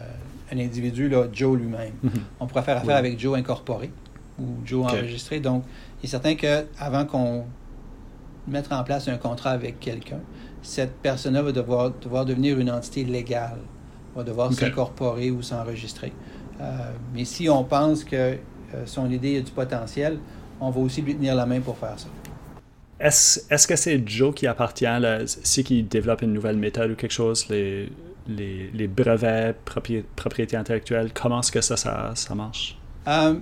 un 0.51 0.59
individu, 0.59 1.09
là, 1.09 1.27
Joe 1.31 1.57
lui-même. 1.57 1.93
On 2.39 2.47
pourrait 2.47 2.63
faire 2.63 2.77
affaire 2.77 2.87
Oui. 3.01 3.07
avec 3.07 3.19
Joe 3.19 3.37
incorporé 3.37 3.89
ou 4.39 4.45
Joe 4.65 4.85
enregistré. 4.85 5.39
Donc, 5.39 5.63
il 6.01 6.05
est 6.05 6.09
certain 6.09 6.35
qu'avant 6.35 7.05
qu'on 7.05 7.45
mette 8.47 8.71
en 8.71 8.83
place 8.83 9.07
un 9.07 9.17
contrat 9.17 9.51
avec 9.51 9.79
quelqu'un, 9.79 10.19
cette 10.61 10.93
personne-là 11.01 11.41
va 11.41 11.51
devoir, 11.51 11.91
devoir 12.01 12.25
devenir 12.25 12.59
une 12.59 12.69
entité 12.71 13.03
légale. 13.03 13.59
Va 14.17 14.23
devoir 14.23 14.51
s'incorporer 14.53 15.31
ou 15.31 15.41
s'enregistrer. 15.41 16.11
mais 17.13 17.25
si 17.25 17.49
on 17.49 17.63
pense 17.63 18.03
que 18.03 18.37
son 18.85 19.09
idée 19.09 19.37
a 19.37 19.41
du 19.41 19.51
potentiel, 19.51 20.19
on 20.59 20.69
va 20.69 20.79
aussi 20.81 21.01
lui 21.01 21.15
tenir 21.15 21.35
la 21.35 21.45
main 21.45 21.59
pour 21.59 21.77
faire 21.77 21.97
ça. 21.97 22.07
Est-ce 22.99 23.67
que 23.67 23.75
c'est 23.75 24.07
Joe 24.07 24.33
qui 24.33 24.47
appartient, 24.47 24.85
si 25.27 25.63
qui 25.63 25.83
développe 25.83 26.23
une 26.23 26.33
nouvelle 26.33 26.57
méthode 26.57 26.91
ou 26.91 26.95
quelque 26.95 27.11
chose, 27.11 27.47
les, 27.49 27.89
les, 28.27 28.87
brevets, 28.87 29.55
propriété 30.15 30.57
intellectuelle, 30.57 31.11
comment 31.13 31.39
est-ce 31.41 31.51
que 31.51 31.61
ça, 31.61 31.77
ça, 31.77 32.35
marche? 32.35 32.77
Euh, 33.07 33.35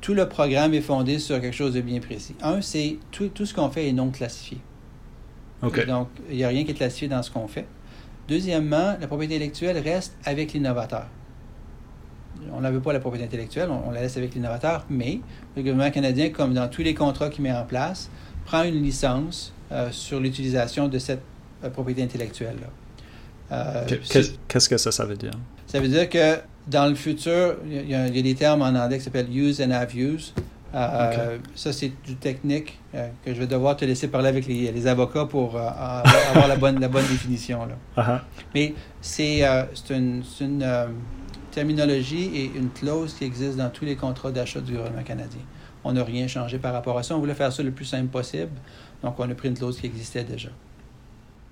tout 0.00 0.14
le 0.14 0.28
programme 0.28 0.74
est 0.74 0.80
fondé 0.80 1.18
sur 1.18 1.40
quelque 1.40 1.54
chose 1.54 1.74
de 1.74 1.80
bien 1.80 2.00
précis. 2.00 2.36
Un, 2.42 2.60
c'est 2.60 2.98
tout, 3.10 3.28
tout, 3.28 3.46
ce 3.46 3.54
qu'on 3.54 3.70
fait 3.70 3.88
est 3.88 3.92
non 3.92 4.10
classifié. 4.10 4.58
Donc, 5.62 6.08
il 6.30 6.36
n'y 6.36 6.44
a 6.44 6.48
rien 6.48 6.64
qui 6.64 6.72
est 6.72 6.74
classifié 6.74 7.08
dans 7.08 7.22
ce 7.22 7.30
qu'on 7.30 7.48
fait. 7.48 7.66
Deuxièmement, 8.28 8.96
la 9.00 9.06
propriété 9.06 9.36
intellectuelle 9.36 9.78
reste 9.78 10.16
avec 10.24 10.52
l'innovateur. 10.52 11.06
On 12.52 12.60
n'avait 12.60 12.80
pas 12.80 12.92
la 12.92 13.00
propriété 13.00 13.26
intellectuelle, 13.26 13.68
on, 13.70 13.88
on 13.88 13.90
la 13.90 14.02
laisse 14.02 14.16
avec 14.16 14.34
l'innovateur, 14.34 14.86
mais 14.90 15.20
le 15.56 15.62
gouvernement 15.62 15.90
canadien, 15.90 16.30
comme 16.30 16.54
dans 16.54 16.68
tous 16.68 16.82
les 16.82 16.94
contrats 16.94 17.28
qu'il 17.28 17.42
met 17.42 17.52
en 17.52 17.64
place, 17.64 18.10
prend 18.44 18.62
une 18.64 18.82
licence 18.82 19.52
euh, 19.72 19.88
sur 19.90 20.20
l'utilisation 20.20 20.88
de 20.88 20.98
cette 20.98 21.22
euh, 21.64 21.70
propriété 21.70 22.02
intellectuelle-là. 22.02 22.66
Euh, 23.52 23.86
qu'est-ce 24.48 24.68
que 24.68 24.76
ça, 24.76 24.92
ça 24.92 25.04
veut 25.04 25.16
dire? 25.16 25.32
Ça 25.66 25.80
veut 25.80 25.88
dire 25.88 26.08
que 26.08 26.38
dans 26.66 26.86
le 26.86 26.94
futur, 26.94 27.56
il 27.66 27.88
y, 27.88 27.94
a, 27.94 28.08
des 28.08 28.34
termes 28.34 28.62
en 28.62 28.68
anglais 28.68 28.98
qui 28.98 29.04
s'appellent 29.04 29.34
use 29.34 29.60
and 29.60 29.70
have 29.70 29.94
use. 29.94 30.32
Ça, 30.74 31.72
c'est 31.72 31.92
du 32.04 32.16
technique 32.16 32.78
que 32.92 33.32
je 33.32 33.38
vais 33.38 33.46
devoir 33.46 33.76
te 33.76 33.84
laisser 33.84 34.08
parler 34.08 34.28
avec 34.28 34.46
les, 34.46 34.86
avocats 34.86 35.26
pour 35.26 35.56
avoir 35.56 36.48
la 36.48 36.56
bonne, 36.56 36.80
la 36.80 36.88
bonne 36.88 37.06
définition. 37.06 37.66
Là. 37.66 37.74
Uh-huh. 37.96 38.20
Mais 38.54 38.74
c'est 39.00 39.44
une, 39.90 40.24
une 40.40 40.66
terminologie 41.54 42.30
et 42.34 42.50
une 42.56 42.70
clause 42.70 43.14
qui 43.14 43.24
existe 43.24 43.56
dans 43.56 43.70
tous 43.70 43.84
les 43.84 43.94
contrats 43.94 44.32
d'achat 44.32 44.60
du 44.60 44.72
gouvernement 44.72 45.04
canadien. 45.04 45.40
On 45.84 45.92
n'a 45.92 46.02
rien 46.02 46.26
changé 46.26 46.58
par 46.58 46.72
rapport 46.72 46.98
à 46.98 47.02
ça. 47.02 47.14
On 47.14 47.20
voulait 47.20 47.34
faire 47.34 47.52
ça 47.52 47.62
le 47.62 47.70
plus 47.70 47.84
simple 47.84 48.08
possible. 48.08 48.50
Donc, 49.02 49.20
on 49.20 49.30
a 49.30 49.34
pris 49.34 49.48
une 49.48 49.54
clause 49.54 49.78
qui 49.78 49.86
existait 49.86 50.24
déjà. 50.24 50.48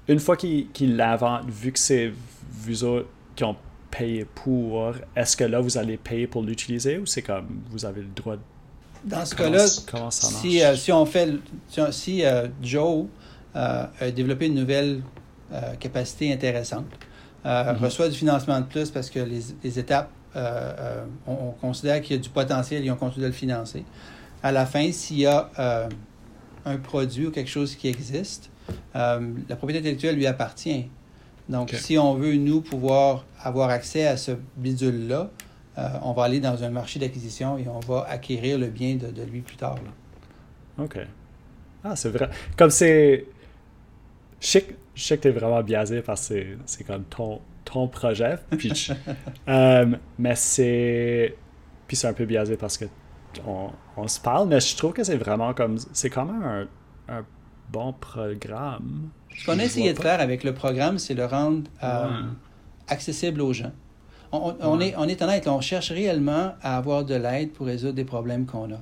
Une 0.09 0.19
fois 0.19 0.37
qu'il 0.37 0.69
qu 0.73 0.87
l'invente, 0.87 1.49
vu 1.49 1.71
que 1.71 1.79
c'est 1.79 2.13
vous 2.51 2.83
autres 2.83 3.09
qui 3.37 3.45
ont 3.45 3.57
payé 3.91 4.25
pour, 4.25 4.95
est-ce 5.15 5.37
que 5.37 5.45
là, 5.45 5.61
vous 5.61 5.79
allez 5.79 5.99
payer 5.99 6.27
pour 6.27 6.43
l'utiliser 6.43 6.99
ou 6.99 7.07
c'est 7.07 7.23
comme 7.23 7.63
vous 7.71 7.85
avez 7.85 8.01
le 8.01 8.09
droit 8.09 8.37
de. 8.37 8.43
Dans 9.05 9.25
ce 9.25 9.35
cas-là, 9.35 9.67
si, 10.11 10.62
euh, 10.62 10.77
si 10.77 10.93
on 10.93 11.07
fait. 11.07 11.31
Si, 11.91 12.25
euh, 12.25 12.49
Joe 12.62 13.07
euh, 13.57 13.87
a 14.01 14.11
développé 14.11 14.47
une 14.47 14.55
nouvelle 14.55 15.03
capacité 15.81 16.33
intéressante, 16.33 16.87
mm-hmm. 17.45 17.77
reçoit 17.77 18.09
du 18.09 18.17
financement 18.17 18.59
de 18.61 18.65
plus 18.65 18.91
parce 18.91 19.11
que 19.11 19.19
les, 19.19 19.41
les 19.62 19.79
étapes, 19.79 20.11
on, 21.27 21.51
considère 21.61 22.01
qu'il 22.01 22.17
y 22.17 22.19
a 22.19 22.23
du 22.23 22.31
potentiel 22.31 22.87
et 22.87 22.91
on 22.91 22.97
continue 22.97 23.25
de 23.25 23.27
le 23.27 23.35
financer 23.35 23.85
à 24.43 24.51
la 24.51 24.65
fin, 24.65 24.91
s'il 24.93 25.19
y 25.19 25.27
a 25.27 25.51
un 26.65 26.77
produit 26.79 27.27
ou 27.27 27.31
quelque 27.31 27.51
chose 27.51 27.75
qui 27.75 27.88
existe, 27.88 28.49
la 28.95 29.21
propriété 29.59 29.81
intellectuelle 29.81 30.17
lui 30.17 30.27
appartient. 30.27 30.88
Donc, 31.51 31.75
si 31.75 31.99
on 31.99 32.15
veut, 32.15 32.37
nous, 32.37 32.62
pouvoir 32.62 33.27
avoir 33.43 33.69
accès 33.69 34.07
à 34.07 34.17
ce 34.17 34.33
bidule-là, 34.57 35.31
euh, 35.79 35.89
on 36.03 36.13
va 36.13 36.25
aller 36.25 36.41
dans 36.41 36.63
un 36.63 36.71
marché 36.71 37.01
d'acquisition 37.01 37.57
et 37.57 37.67
on 37.67 37.81
va 37.81 38.07
acquérir 38.09 38.59
le 38.59 38.67
bien 38.67 38.97
de, 38.97 39.23
lui 39.23 39.41
plus 39.41 39.57
tard. 39.57 39.77
OK. 40.79 40.99
Ah, 41.85 41.97
c'est 41.97 42.11
vrai. 42.11 42.29
Comme 42.57 42.71
c'est. 42.71 43.27
Je 44.41 44.47
sais, 44.49 45.17
que 45.17 45.23
tu 45.23 45.29
es 45.29 45.31
vraiment 45.31 45.63
biaisé 45.63 46.03
parce 46.03 46.29
que 46.29 46.57
c'est 46.67 46.85
comme 46.85 47.05
ton, 47.05 47.41
ton 47.65 47.89
projet, 47.89 48.39
Pitch. 48.59 48.93
mais 49.47 50.35
c'est. 50.35 51.35
Puis 51.87 51.97
c'est 51.97 52.09
un 52.09 52.13
peu 52.13 52.25
biaisé 52.25 52.57
parce 52.57 52.77
que 52.77 52.87
on, 53.47 54.09
se 54.09 54.21
parle, 54.21 54.49
mais 54.49 54.61
je 54.61 54.77
trouve 54.77 54.93
que 54.93 55.05
c'est 55.05 55.17
vraiment 55.17 55.55
comme. 55.55 55.79
C'est 55.93 56.11
quand 56.11 56.27
même 56.27 56.69
un, 57.09 57.25
bon 57.71 57.95
programme. 57.95 59.09
Ce 59.35 59.47
qu'on 59.47 59.59
a 59.59 59.65
essayé 59.65 59.95
de 59.95 59.99
faire 59.99 60.21
avec 60.21 60.45
le 60.45 60.53
programme, 60.53 60.99
c'est 60.99 61.15
le 61.15 61.25
rendre 61.25 61.71
euh, 61.83 62.23
accessible 62.87 63.41
aux 63.41 63.55
gens. 63.55 63.73
On, 64.33 64.81
est, 64.81 64.95
on 64.97 65.09
est 65.09 65.21
honnête, 65.21 65.47
on 65.47 65.61
cherche 65.61 65.92
réellement 65.92 66.53
à 66.62 66.79
avoir 66.79 67.05
de 67.05 67.14
l'aide 67.14 67.53
pour 67.53 67.66
résoudre 67.66 67.92
des 67.92 68.05
problèmes 68.05 68.47
qu'on 68.47 68.73
a. 68.73 68.81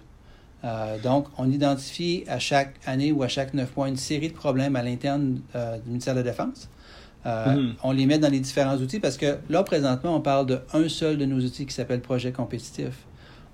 Euh, 0.63 0.99
donc, 0.99 1.27
on 1.39 1.51
identifie 1.51 2.25
à 2.29 2.39
chaque 2.39 2.75
année 2.87 3.11
ou 3.11 3.23
à 3.23 3.29
chaque 3.29 3.53
neuf 3.55 3.77
mois 3.77 3.89
une 3.89 3.97
série 3.97 4.29
de 4.29 4.35
problèmes 4.35 4.77
à 4.77 4.83
l'interne 4.83 5.41
euh, 5.57 5.79
du 5.79 5.89
ministère 5.89 6.15
de 6.15 6.21
la 6.21 6.31
Défense. 6.31 6.69
Mm-hmm. 7.27 7.73
On 7.83 7.93
les 7.93 8.07
met 8.07 8.19
dans 8.19 8.31
les 8.31 8.41
différents 8.41 8.77
outils 8.77 9.01
parce 9.01 9.17
que 9.17 9.39
là, 9.49 9.63
présentement, 9.63 10.17
on 10.17 10.21
parle 10.21 10.47
d'un 10.47 10.89
seul 10.89 11.19
de 11.19 11.27
nos 11.27 11.41
outils 11.41 11.67
qui 11.67 11.75
s'appelle 11.75 12.01
Projet 12.01 12.33
compétitif. 12.33 13.07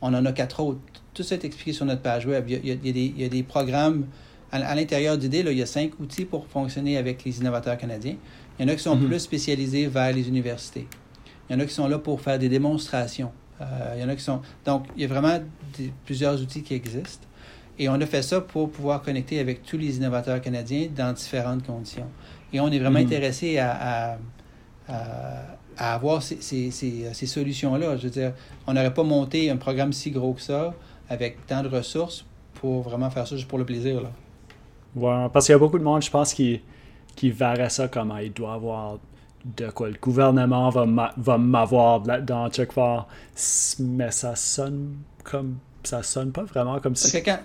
On 0.02 0.14
en 0.14 0.24
a 0.24 0.32
quatre 0.32 0.60
autres. 0.60 0.80
Tout 1.14 1.22
ça 1.22 1.34
est 1.34 1.44
expliqué 1.44 1.72
sur 1.72 1.86
notre 1.86 2.02
page 2.02 2.26
web. 2.26 2.44
Il 2.48 2.66
y 2.66 3.24
a, 3.24 3.28
des, 3.28 3.42
programmes 3.42 4.04
à, 4.52 4.74
l'intérieur 4.74 5.16
d'idées. 5.16 5.44
Il 5.46 5.56
y 5.58 5.62
a 5.62 5.66
cinq 5.66 5.98
outils 5.98 6.26
pour 6.26 6.46
fonctionner 6.46 6.96
avec 6.96 7.24
les 7.24 7.38
innovateurs 7.38 7.78
canadiens. 7.78 8.16
Il 8.58 8.66
y 8.66 8.70
en 8.70 8.72
a 8.72 8.76
qui 8.76 8.82
sont 8.82 8.96
mhm. 8.96 9.08
plus 9.08 9.20
spécialisés 9.20 9.86
vers 9.86 10.12
les 10.12 10.28
universités. 10.28 10.86
Il 11.48 11.54
y 11.54 11.56
en 11.56 11.60
a 11.60 11.66
qui 11.66 11.74
sont 11.74 11.88
là 11.88 11.98
pour 11.98 12.20
faire 12.20 12.38
des 12.38 12.48
démonstrations. 12.48 13.32
Euh, 13.60 13.94
il 13.96 14.02
y 14.02 14.04
en 14.04 14.08
a 14.08 14.16
qui 14.16 14.22
sont. 14.22 14.40
Donc, 14.64 14.86
il 14.96 15.02
y 15.02 15.04
a 15.04 15.08
vraiment 15.08 15.38
plusieurs 16.04 16.40
outils 16.40 16.62
qui 16.62 16.74
existent. 16.74 17.26
Et 17.78 17.88
on 17.88 17.94
a 17.94 18.06
fait 18.06 18.22
ça 18.22 18.40
pour 18.40 18.70
pouvoir 18.70 19.02
connecter 19.02 19.38
avec 19.38 19.62
tous 19.62 19.76
les 19.76 19.96
innovateurs 19.96 20.40
canadiens 20.40 20.88
dans 20.94 21.12
différentes 21.12 21.64
conditions. 21.64 22.08
Et 22.52 22.60
on 22.60 22.68
est 22.68 22.78
vraiment 22.78 23.00
mhm. 23.00 23.06
intéressé 23.06 23.58
à, 23.58 24.18
à 25.76 25.94
avoir 25.94 26.22
ces, 26.22 26.40
ces, 26.40 26.70
ces, 26.70 27.26
solutions-là. 27.26 27.96
Je 27.96 28.04
veux 28.04 28.10
dire, 28.10 28.32
on 28.66 28.72
n'aurait 28.72 28.94
pas 28.94 29.02
monté 29.02 29.50
un 29.50 29.56
programme 29.56 29.92
si 29.92 30.10
gros 30.10 30.32
que 30.32 30.40
ça, 30.40 30.74
avec 31.08 31.46
tant 31.46 31.62
de 31.62 31.68
ressources, 31.68 32.24
pour 32.54 32.82
vraiment 32.82 33.10
faire 33.10 33.26
ça 33.26 33.36
juste 33.36 33.48
pour 33.48 33.58
le 33.58 33.66
plaisir. 33.66 34.00
Là. 34.00 34.10
Ouais, 34.94 35.28
parce 35.32 35.46
qu'il 35.46 35.52
y 35.52 35.56
a 35.56 35.58
beaucoup 35.58 35.78
de 35.78 35.84
monde, 35.84 36.02
je 36.02 36.10
pense, 36.10 36.32
qui, 36.32 36.62
qui 37.14 37.30
verrait 37.30 37.68
ça 37.68 37.88
comme 37.88 38.14
il 38.22 38.32
doit 38.32 38.54
avoir 38.54 38.98
de 39.56 39.70
quoi 39.70 39.88
le 39.88 39.96
gouvernement 40.00 40.70
va 40.70 41.38
m'avoir 41.38 42.00
dans 42.00 42.50
chaque 42.50 42.72
fois. 42.72 43.06
Mais 43.78 44.10
ça 44.10 44.34
sonne 44.36 44.96
comme. 45.24 45.58
Ça 45.84 46.02
sonne 46.02 46.32
pas 46.32 46.42
vraiment 46.42 46.80
comme 46.80 46.96
si. 46.96 47.22
quand, 47.22 47.38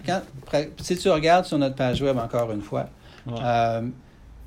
si 0.77 0.97
tu 0.97 1.09
regardes 1.09 1.45
sur 1.45 1.59
notre 1.59 1.75
page 1.75 2.01
web, 2.01 2.17
encore 2.17 2.51
une 2.51 2.61
fois, 2.61 2.87
euh, 3.27 3.87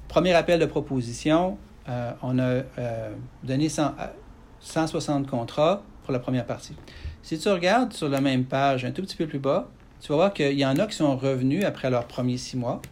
premier 0.08 0.32
appel 0.32 0.58
de 0.58 0.66
proposition, 0.66 1.56
euh, 1.88 2.10
on 2.22 2.38
a 2.40 2.42
euh, 2.42 3.10
donné 3.44 3.68
160 3.68 5.28
contrats 5.28 5.84
pour 6.02 6.12
la 6.12 6.18
première 6.18 6.44
partie. 6.44 6.74
Si 7.22 7.38
tu 7.38 7.48
regardes 7.48 7.92
sur 7.92 8.08
la 8.08 8.20
même 8.20 8.44
page, 8.44 8.84
un 8.84 8.90
tout 8.90 9.02
petit 9.02 9.16
peu 9.16 9.28
plus 9.28 9.38
bas, 9.38 9.68
tu 10.00 10.08
vas 10.08 10.16
voir 10.16 10.34
qu'il 10.34 10.58
y 10.58 10.66
en 10.66 10.76
a 10.76 10.86
qui 10.86 10.96
sont 10.96 11.16
revenus 11.16 11.64
après 11.64 11.88
leurs 11.88 12.06
premiers 12.06 12.36
six 12.36 12.56
mois 12.56 12.82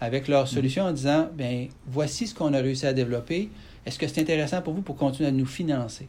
avec 0.00 0.28
leur 0.28 0.44
mm. 0.44 0.48
solution 0.48 0.84
en 0.84 0.92
disant 0.92 1.28
bien, 1.32 1.68
voici 1.86 2.26
ce 2.26 2.34
qu'on 2.34 2.52
a 2.54 2.58
réussi 2.58 2.86
à 2.86 2.92
développer. 2.92 3.50
Est-ce 3.86 3.98
que 3.98 4.06
c'est 4.06 4.20
intéressant 4.20 4.62
pour 4.62 4.74
vous 4.74 4.82
pour 4.82 4.96
continuer 4.96 5.28
à 5.28 5.32
nous 5.32 5.46
financer? 5.46 6.08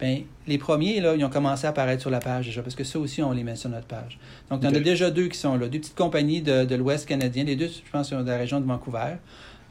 Bien, 0.00 0.22
les 0.48 0.58
premiers, 0.58 1.00
là, 1.00 1.14
ils 1.14 1.24
ont 1.24 1.30
commencé 1.30 1.66
à 1.66 1.70
apparaître 1.70 2.00
sur 2.00 2.10
la 2.10 2.18
page 2.18 2.46
déjà, 2.46 2.62
parce 2.62 2.74
que 2.74 2.82
ça 2.82 2.98
aussi, 2.98 3.22
on 3.22 3.30
les 3.30 3.44
met 3.44 3.54
sur 3.54 3.70
notre 3.70 3.86
page. 3.86 4.18
Donc, 4.50 4.60
il 4.62 4.68
y 4.68 4.72
en 4.72 4.74
a 4.74 4.80
déjà 4.80 5.10
deux 5.10 5.28
qui 5.28 5.38
sont 5.38 5.56
là, 5.56 5.68
deux 5.68 5.78
petites 5.78 5.94
compagnies 5.94 6.42
de, 6.42 6.74
l'Ouest 6.74 7.06
canadien, 7.06 7.44
les 7.44 7.54
deux, 7.54 7.68
je 7.68 7.90
pense, 7.92 8.10
sont 8.10 8.22
de 8.22 8.26
la 8.28 8.36
région 8.36 8.60
de 8.60 8.66
Vancouver. 8.66 9.16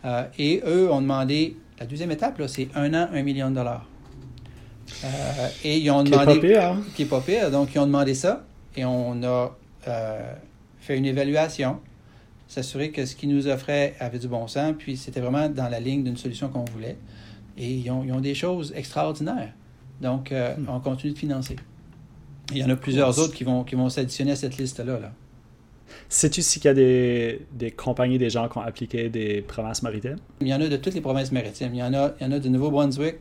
Euh, 0.06 0.24
et 0.38 0.62
eux 0.66 0.92
ont 0.92 1.02
demandé 1.02 1.58
la 1.80 1.86
deuxième 1.86 2.12
étape, 2.12 2.42
c'est 2.48 2.70
un 2.76 2.94
an, 2.94 3.10
un 3.14 3.22
million 3.22 3.50
de 3.50 3.56
dollars. 3.56 3.86
Euh, 5.04 5.48
et 5.64 5.78
ils 5.78 5.92
ont 5.92 6.04
demandé. 6.04 6.26
Qui 6.26 6.32
est 6.32 6.42
pas 6.42 6.48
pire, 6.48 6.64
hein? 6.64 6.82
Qui 6.96 7.02
est 7.02 7.06
pas 7.06 7.22
pire. 7.22 7.52
Donc, 7.52 7.74
ils 7.74 7.80
ont 7.80 7.86
demandé 7.86 8.14
ça. 8.14 8.46
Et 8.76 8.86
on 8.86 9.22
a 9.24 9.56
euh, 9.88 10.34
fait 10.80 10.98
une 10.98 11.06
évaluation, 11.06 11.80
s'assurer 12.54 12.92
que 12.92 13.06
ce 13.06 13.16
qu'ils 13.16 13.30
nous 13.30 13.48
offraient 13.48 13.96
avait 14.00 14.20
du 14.20 14.28
bon 14.28 14.48
sens. 14.48 14.76
Puis, 14.78 14.98
c'était 14.98 15.20
vraiment 15.20 15.50
dans 15.50 15.70
la 15.70 15.80
ligne 15.80 16.04
d'une 16.04 16.18
solution 16.18 16.50
qu'on 16.50 16.66
voulait. 16.66 16.98
Et 17.58 17.72
ils 17.72 17.92
ont, 17.92 18.04
ils 18.04 18.12
ont, 18.12 18.22
des 18.22 18.36
choses 18.36 18.74
extraordinaires. 18.76 19.54
Donc, 20.02 20.32
euh, 20.32 20.56
hmm. 20.56 20.68
on 20.70 20.80
continue 20.80 21.14
de 21.14 21.18
financer. 21.18 21.56
il 22.52 22.58
y 22.58 22.64
en 22.64 22.70
a 22.70 22.76
plusieurs 22.76 23.18
autres 23.20 23.34
qui 23.34 23.44
vont, 23.44 23.64
qui 23.64 23.76
vont 23.76 23.90
s'additionner 23.90 24.32
à 24.32 24.36
cette 24.36 24.58
liste-là. 24.58 25.00
Là. 25.00 25.12
Sais-tu 26.10 26.42
s'il 26.42 26.64
y 26.64 26.68
a 26.68 26.74
des, 26.74 27.46
des, 27.52 27.72
compagnies, 27.72 28.18
des 28.18 28.30
gens 28.30 28.48
qui 28.48 28.58
ont 28.58 28.62
appliqué 28.62 29.10
des 29.10 29.42
provinces 29.42 29.84
maritimes? 29.84 30.18
Il 30.42 30.48
y 30.48 30.54
en 30.54 30.62
a 30.62 30.68
de 30.68 30.78
toutes 30.78 30.94
les 30.94 31.02
provinces 31.02 31.32
maritimes. 31.32 31.74
Il 31.74 31.80
y 31.80 31.84
en 31.84 31.94
a, 31.94 32.14
il 32.20 32.24
y 32.24 32.28
en 32.28 32.32
a 32.32 32.40
de 32.40 32.50
Nouveau-Brunswick, 32.50 33.16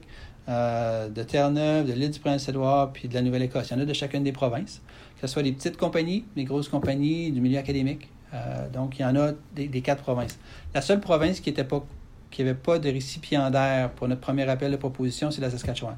euh, 0.49 1.09
de 1.09 1.23
Terre-Neuve, 1.23 1.87
de 1.87 1.93
l'île 1.93 2.11
du 2.11 2.21
Prince-Édouard, 2.21 2.93
puis 2.93 3.09
de 3.09 3.15
la 3.15 3.23
Nouvelle-Écosse. 3.23 3.71
Il 3.71 3.75
y 3.75 3.77
en 3.77 3.83
a 3.83 3.85
de 3.85 3.93
chacune 3.93 4.25
des 4.25 4.33
provinces. 4.33 4.83
Que 5.17 5.27
ce 5.27 5.33
soit 5.33 5.43
des 5.43 5.53
petites 5.53 5.77
compagnies, 5.77 6.25
des 6.37 6.45
grosses 6.45 6.69
compagnies, 6.69 7.31
du 7.31 7.41
milieu 7.41 7.59
académique. 7.59 8.09
Euh, 8.35 8.69
donc, 8.69 8.99
il 8.99 9.03
y 9.03 9.05
en 9.05 9.15
a 9.17 9.33
des, 9.55 9.81
quatre 9.81 10.03
provinces. 10.03 10.39
La 10.75 10.81
seule 10.81 11.01
province 11.01 11.41
qui 11.41 11.51
n'avait 11.51 11.65
pas, 11.65 11.85
qui 12.31 12.45
pas 12.45 12.79
de 12.79 12.89
récipiendaire 12.89 13.91
pour 13.91 14.09
notre 14.09 14.21
premier 14.21 14.49
appel 14.49 14.73
de 14.73 14.77
proposition, 14.77 15.31
c'est 15.31 15.41
la 15.41 15.51
Saskatchewan. 15.51 15.97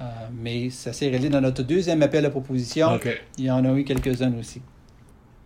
Euh, 0.00 0.04
mais 0.32 0.70
ça 0.70 0.92
s'est 0.92 1.08
réalisé 1.08 1.28
dans 1.28 1.42
notre 1.42 1.62
deuxième 1.62 2.02
appel 2.02 2.24
de 2.24 2.28
proposition. 2.28 2.98
Il 3.36 3.44
y 3.44 3.50
en 3.50 3.64
a 3.64 3.72
eu 3.74 3.84
quelques-uns 3.84 4.32
aussi. 4.38 4.62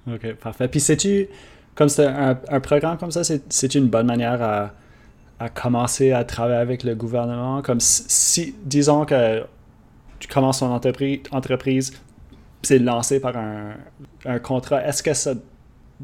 OK, 0.06 0.34
parfait. 0.34 0.68
Puis, 0.68 0.80
sais-tu, 0.80 1.28
comme 1.74 1.88
c'est 1.88 2.06
un, 2.06 2.60
programme 2.60 2.98
comme 2.98 3.10
ça, 3.10 3.22
c'est 3.24 3.74
une 3.74 3.88
bonne 3.88 4.06
manière 4.06 4.40
à, 4.42 4.72
à 5.40 5.48
commencer 5.48 6.12
à 6.12 6.24
travailler 6.24 6.60
avec 6.60 6.84
le 6.84 6.94
gouvernement? 6.94 7.62
Comme 7.62 7.80
si, 7.80 8.54
disons 8.64 9.04
que 9.04 9.44
tu 10.20 10.28
commences 10.28 10.60
ton 10.60 10.72
entreprise, 10.72 11.20
entreprise 11.32 11.92
c'est 12.62 12.78
lancé 12.78 13.20
par 13.20 13.36
un, 13.36 13.74
un 14.24 14.38
contrat, 14.38 14.86
est-ce 14.86 15.02
que 15.02 15.12
ça, 15.12 15.34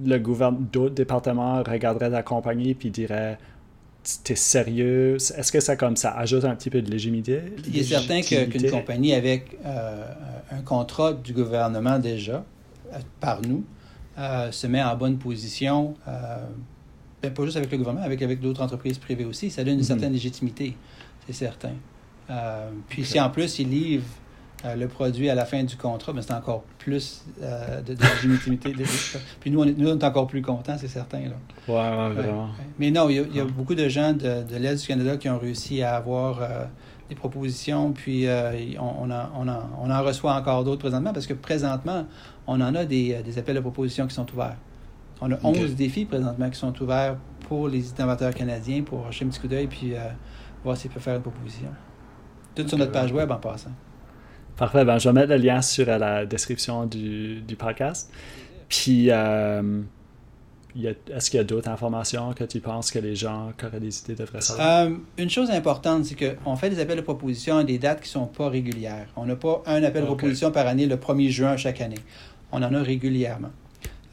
le 0.05 0.19
gouvernement, 0.19 0.67
d'autres 0.73 0.95
départements 0.95 1.63
regarderaient 1.63 2.11
ta 2.11 2.23
compagnie 2.23 2.75
puis 2.75 2.91
diraient 2.91 3.39
t'es 4.25 4.35
sérieux? 4.35 5.17
Est-ce 5.17 5.53
que 5.53 5.61
ça 5.61 5.77
comme 5.77 5.97
ça 5.97 6.13
ajoute 6.13 6.45
un 6.45 6.55
petit 6.55 6.71
peu 6.71 6.83
de 6.83 6.91
légitimité? 6.91 7.43
Il 7.67 7.79
est 7.79 7.85
certain 7.85 8.23
qu'une 8.23 8.71
compagnie 8.71 9.13
avec 9.13 9.57
euh, 9.65 10.05
un 10.51 10.63
contrat 10.63 11.13
du 11.13 11.33
gouvernement 11.33 11.99
déjà, 11.99 12.45
euh, 12.93 12.99
par 13.21 13.43
nous, 13.43 13.65
euh, 14.19 14.51
se 14.53 14.67
met 14.67 14.83
en 14.83 14.97
bonne 14.97 15.19
position, 15.19 15.95
ben, 17.23 17.31
pas 17.33 17.45
juste 17.45 17.57
avec 17.57 17.71
le 17.71 17.79
gouvernement, 17.79 18.05
avec, 18.05 18.23
avec 18.23 18.41
d'autres 18.41 18.63
entreprises 18.63 18.99
privées 18.99 19.25
aussi. 19.25 19.51
Ça 19.51 19.65
donne 19.65 19.75
une 19.75 19.81
mm-hmm. 19.81 19.85
certaine 19.85 20.13
légitimité, 20.13 20.77
c'est 21.27 21.35
certain. 21.35 21.75
puis 22.89 23.05
si 23.05 23.21
en 23.21 23.29
plus 23.29 23.59
ils 23.59 23.69
livrent 23.69 24.05
le 24.65 24.87
produit 24.89 25.31
à 25.31 25.35
la 25.35 25.45
fin 25.45 25.65
du 25.65 25.77
contrat, 25.77 26.13
ben, 26.13 26.23
c'est 26.23 26.35
encore 26.35 26.65
plus 26.79 27.25
de, 27.41 27.95
légitimité. 28.29 28.75
puis 29.41 29.51
nous 29.51 29.61
on, 29.61 29.65
est, 29.65 29.77
nous, 29.77 29.89
on 29.89 29.99
est 29.99 30.05
encore 30.05 30.27
plus 30.27 30.43
contents, 30.43 30.77
c'est 30.79 30.89
certain. 30.89 31.21
Là. 31.21 31.37
Ouais, 31.69 32.15
vraiment. 32.15 32.49
Mais 32.79 32.91
non, 32.91 33.09
il 33.09 33.35
y 33.35 33.41
a, 33.41 33.45
beaucoup 33.45 33.75
de 33.75 33.89
gens 33.89 34.13
de, 34.13 34.43
de 34.43 34.57
l'Est 34.57 34.81
du 34.81 34.87
Canada 34.87 35.17
qui 35.17 35.29
ont 35.29 35.39
réussi 35.39 35.83
à 35.83 35.97
avoir 35.97 36.41
des 37.11 37.17
propositions, 37.17 37.93
puis 37.93 38.29
euh, 38.29 38.53
on, 38.79 39.11
en, 39.11 39.29
on, 39.37 39.49
on, 39.49 39.91
en, 39.91 40.03
reçoit 40.03 40.33
encore 40.33 40.63
d'autres 40.63 40.79
présentement, 40.79 41.13
parce 41.13 41.27
que 41.27 41.35
présentement, 41.35 42.07
on 42.47 42.61
en 42.61 42.75
a 42.77 42.85
des, 42.85 43.15
euh, 43.15 43.23
des 43.23 43.37
appels 43.37 43.57
de 43.57 43.61
propositions 43.61 44.07
qui 44.07 44.15
sont 44.15 44.33
ouverts. 44.33 44.57
On 45.21 45.31
a 45.33 45.37
11 45.43 45.75
défis 45.75 46.05
présentement 46.05 46.49
qui 46.49 46.59
sont 46.59 46.73
ouverts 46.81 47.17
pour 47.49 47.69
les 47.69 47.91
innovateurs 47.91 48.33
canadiens 48.33 48.83
pour 48.83 49.09
acheter 49.09 49.25
un 49.25 49.29
petit 49.29 49.41
coup 49.41 49.49
d'œil 49.49 49.67
puis 49.67 49.95
euh, 49.95 49.99
voir 50.63 50.77
s'ils 50.77 50.91
peuvent 50.91 51.03
faire 51.03 51.17
une 51.17 51.23
proposition. 51.23 51.69
Tout 52.55 52.67
sur 52.67 52.79
notre 52.79 52.93
page 52.93 53.13
web 53.13 53.31
en 53.31 53.37
passant. 53.37 53.73
Parfait. 54.57 54.85
Ben, 54.85 54.99
je 54.99 55.09
vais 55.09 55.13
mettre 55.13 55.31
le 55.31 55.39
lien 55.39 55.63
sur 55.63 55.87
la 55.87 56.27
description 56.27 56.87
du, 56.87 57.41
du 57.41 57.57
podcast. 57.57 58.13
Puis, 58.69 59.11
est-ce 60.77 61.31
qu'il 61.31 61.39
y 61.39 61.41
a 61.41 61.45
d'autres 61.45 61.69
informations 61.69 62.33
que 62.33 62.45
tu 62.45 62.61
penses 62.61 62.91
que 62.91 62.99
les 62.99 63.17
gens 63.17 63.53
qui 63.59 63.67
auraient 63.67 63.81
des 63.81 63.99
idées 64.01 64.15
devraient 64.15 64.41
savoir? 64.41 64.87
Euh, 64.87 64.91
une 65.19 65.31
chose 65.31 65.51
importante, 65.51 66.05
c'est 66.05 66.17
qu'on 66.17 66.57
fait 66.57 66.71
des 66.71 66.81
appels 66.81 66.97
de 66.97 67.03
proposition 67.03 67.59
à 67.59 67.65
des 67.65 67.79
dates 67.79 68.01
qui 68.01 68.09
ne 68.09 68.23
sont 68.23 68.27
pas 68.27 68.49
régulières. 68.49 69.09
On 69.17 69.27
n'a 69.27 69.37
pas 69.37 69.63
un 69.67 69.83
appel 69.83 70.03
de 70.03 70.07
proposition 70.07 70.51
par 70.51 70.67
année 70.67 70.87
le 70.87 70.97
1er 70.97 71.29
juin 71.29 71.57
chaque 71.57 71.81
année. 71.81 71.99
On 72.53 72.63
en 72.63 72.75
a 72.75 72.83
régulièrement. 72.83 73.51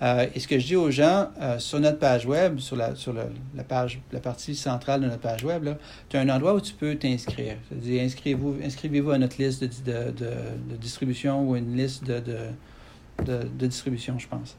Euh, 0.02 0.28
et 0.36 0.40
ce 0.40 0.48
que 0.48 0.60
je 0.60 0.68
dis 0.68 0.76
aux 0.76 0.92
gens, 0.92 1.30
euh, 1.42 1.58
sur 1.58 1.80
notre 1.80 1.98
page 1.98 2.26
web, 2.26 2.60
sur 2.60 2.76
la, 2.76 2.96
sur 2.96 3.14
la, 3.14 3.64
page, 3.64 4.00
la 4.12 4.20
partie 4.20 4.56
centrale 4.56 5.02
de 5.02 5.08
notre 5.08 5.22
page 5.22 5.44
web, 5.44 5.70
tu 6.10 6.18
as 6.18 6.22
un 6.22 6.30
endroit 6.30 6.54
où 6.54 6.62
tu 6.62 6.74
peux 6.74 6.96
t'inscrire. 6.96 7.56
C'est-à-dire, 7.68 8.04
inscrivez-vous, 8.04 8.58
inscrivez-vous 8.64 9.12
à 9.12 9.18
notre 9.18 9.42
liste 9.42 9.64
de, 9.64 9.68
de, 10.12 10.26
de, 10.70 10.76
distribution 10.76 11.50
ou 11.50 11.56
une 11.56 11.76
liste 11.76 12.04
de, 12.06 12.22
de 13.26 13.68
distribution, 13.68 14.20
je 14.20 14.28
pense 14.28 14.56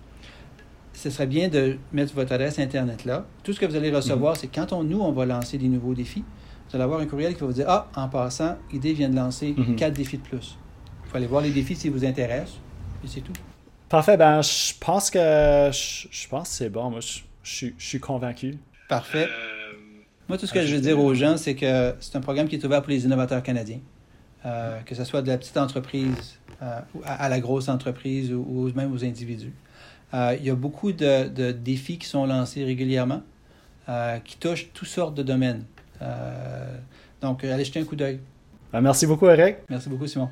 ce 0.98 1.10
serait 1.10 1.28
bien 1.28 1.48
de 1.48 1.78
mettre 1.92 2.12
votre 2.14 2.32
adresse 2.32 2.58
Internet 2.58 3.04
là. 3.04 3.24
Tout 3.44 3.52
ce 3.52 3.60
que 3.60 3.66
vous 3.66 3.76
allez 3.76 3.90
recevoir, 3.90 4.32
mhm. 4.32 4.38
c'est 4.40 4.48
quand 4.48 4.72
on, 4.72 4.82
nous, 4.82 5.00
on 5.00 5.12
va 5.12 5.26
lancer 5.26 5.56
des 5.56 5.68
nouveaux 5.68 5.94
défis, 5.94 6.24
vous 6.68 6.74
allez 6.74 6.84
avoir 6.84 7.00
un 7.00 7.06
courriel 7.06 7.34
qui 7.34 7.40
va 7.40 7.46
vous 7.46 7.52
dire 7.52 7.66
Ah, 7.68 7.88
en 7.94 8.08
passant, 8.08 8.56
IDE 8.72 8.86
vient 8.86 9.08
de 9.08 9.16
lancer 9.16 9.54
mhm. 9.56 9.76
quatre 9.76 9.94
défis 9.94 10.18
de 10.18 10.22
plus. 10.22 10.58
Il 11.04 11.10
faut 11.10 11.16
aller 11.16 11.26
voir 11.26 11.42
les 11.42 11.50
défis 11.50 11.76
si 11.76 11.88
vous 11.88 12.04
intéressent, 12.04 12.58
et 13.04 13.06
c'est 13.06 13.20
tout. 13.20 13.32
Parfait. 13.88 14.16
Ben, 14.16 14.42
je 14.42 14.72
pense 14.78 15.10
que 15.10 15.18
je, 15.18 16.28
pense 16.28 16.48
c'est 16.48 16.68
bon. 16.68 16.90
Moi, 16.90 17.00
je, 17.42 17.66
suis 17.78 18.00
convaincu. 18.00 18.58
Parfait. 18.88 19.28
Euh, 19.28 19.72
Moi, 20.28 20.38
tout 20.38 20.46
ce 20.46 20.52
que 20.52 20.64
je 20.64 20.74
veux 20.74 20.80
dire 20.80 20.98
aux 20.98 21.14
gens, 21.14 21.36
c'est 21.36 21.54
que 21.54 21.94
c'est 22.00 22.16
un 22.16 22.20
programme 22.20 22.48
qui 22.48 22.56
est 22.56 22.64
ouvert 22.64 22.82
pour 22.82 22.90
les 22.90 23.04
innovateurs 23.04 23.42
canadiens. 23.42 23.80
Euh, 24.46 24.80
que 24.82 24.94
ce 24.94 25.02
soit 25.02 25.20
de 25.20 25.28
la 25.28 25.36
petite 25.36 25.56
entreprise 25.56 26.38
euh, 26.62 26.80
à, 27.04 27.28
la 27.28 27.40
grosse 27.40 27.68
entreprise 27.68 28.32
ou 28.32 28.70
même 28.74 28.92
aux 28.92 29.04
individus. 29.04 29.52
Euh, 30.14 30.36
il 30.38 30.46
y 30.46 30.50
a 30.50 30.54
beaucoup 30.54 30.92
de, 30.92 31.52
défis 31.52 31.98
qui 31.98 32.06
sont 32.06 32.24
lancés 32.26 32.64
régulièrement 32.64 33.22
euh, 33.88 34.18
qui 34.18 34.38
touchent 34.38 34.70
toutes 34.72 34.88
sortes 34.88 35.14
de 35.14 35.22
domaines. 35.22 35.64
Euh, 36.00 36.76
donc, 37.20 37.44
allez 37.44 37.64
jeter 37.64 37.80
un 37.80 37.84
coup 37.84 37.96
d'œil. 37.96 38.20
Ben, 38.72 38.80
merci 38.80 39.06
beaucoup, 39.06 39.28
Eric. 39.28 39.58
Merci 39.68 39.88
beaucoup, 39.88 40.06
Simon. 40.06 40.30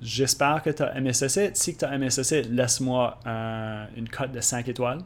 J'espère 0.00 0.62
que 0.62 0.70
tu 0.70 0.82
as 0.82 0.96
aimé 0.96 1.12
ceci. 1.12 1.48
Si 1.54 1.76
tu 1.76 1.84
as 1.84 1.94
aimé 1.94 2.10
ceci, 2.10 2.42
laisse-moi 2.42 3.18
une 3.96 4.08
cote 4.08 4.32
de 4.32 4.40
5 4.40 4.68
étoiles. 4.68 5.00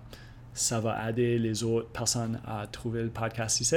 Ça 0.53 0.81
va 0.81 1.09
aider 1.09 1.39
les 1.39 1.63
autres 1.63 1.89
personnes 1.91 2.41
à 2.47 2.67
trouver 2.67 3.03
le 3.03 3.11
podcast 3.11 3.61
ici. 3.61 3.77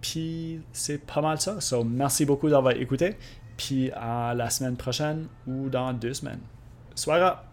Puis 0.00 0.62
c'est 0.72 0.98
pas 0.98 1.20
mal 1.20 1.38
ça. 1.40 1.60
So, 1.60 1.84
merci 1.84 2.24
beaucoup 2.24 2.48
d'avoir 2.48 2.74
écouté. 2.74 3.16
Puis 3.56 3.90
à 3.92 4.32
la 4.34 4.48
semaine 4.48 4.76
prochaine 4.76 5.26
ou 5.46 5.68
dans 5.68 5.92
deux 5.92 6.14
semaines. 6.14 6.40
Soirée! 6.94 7.36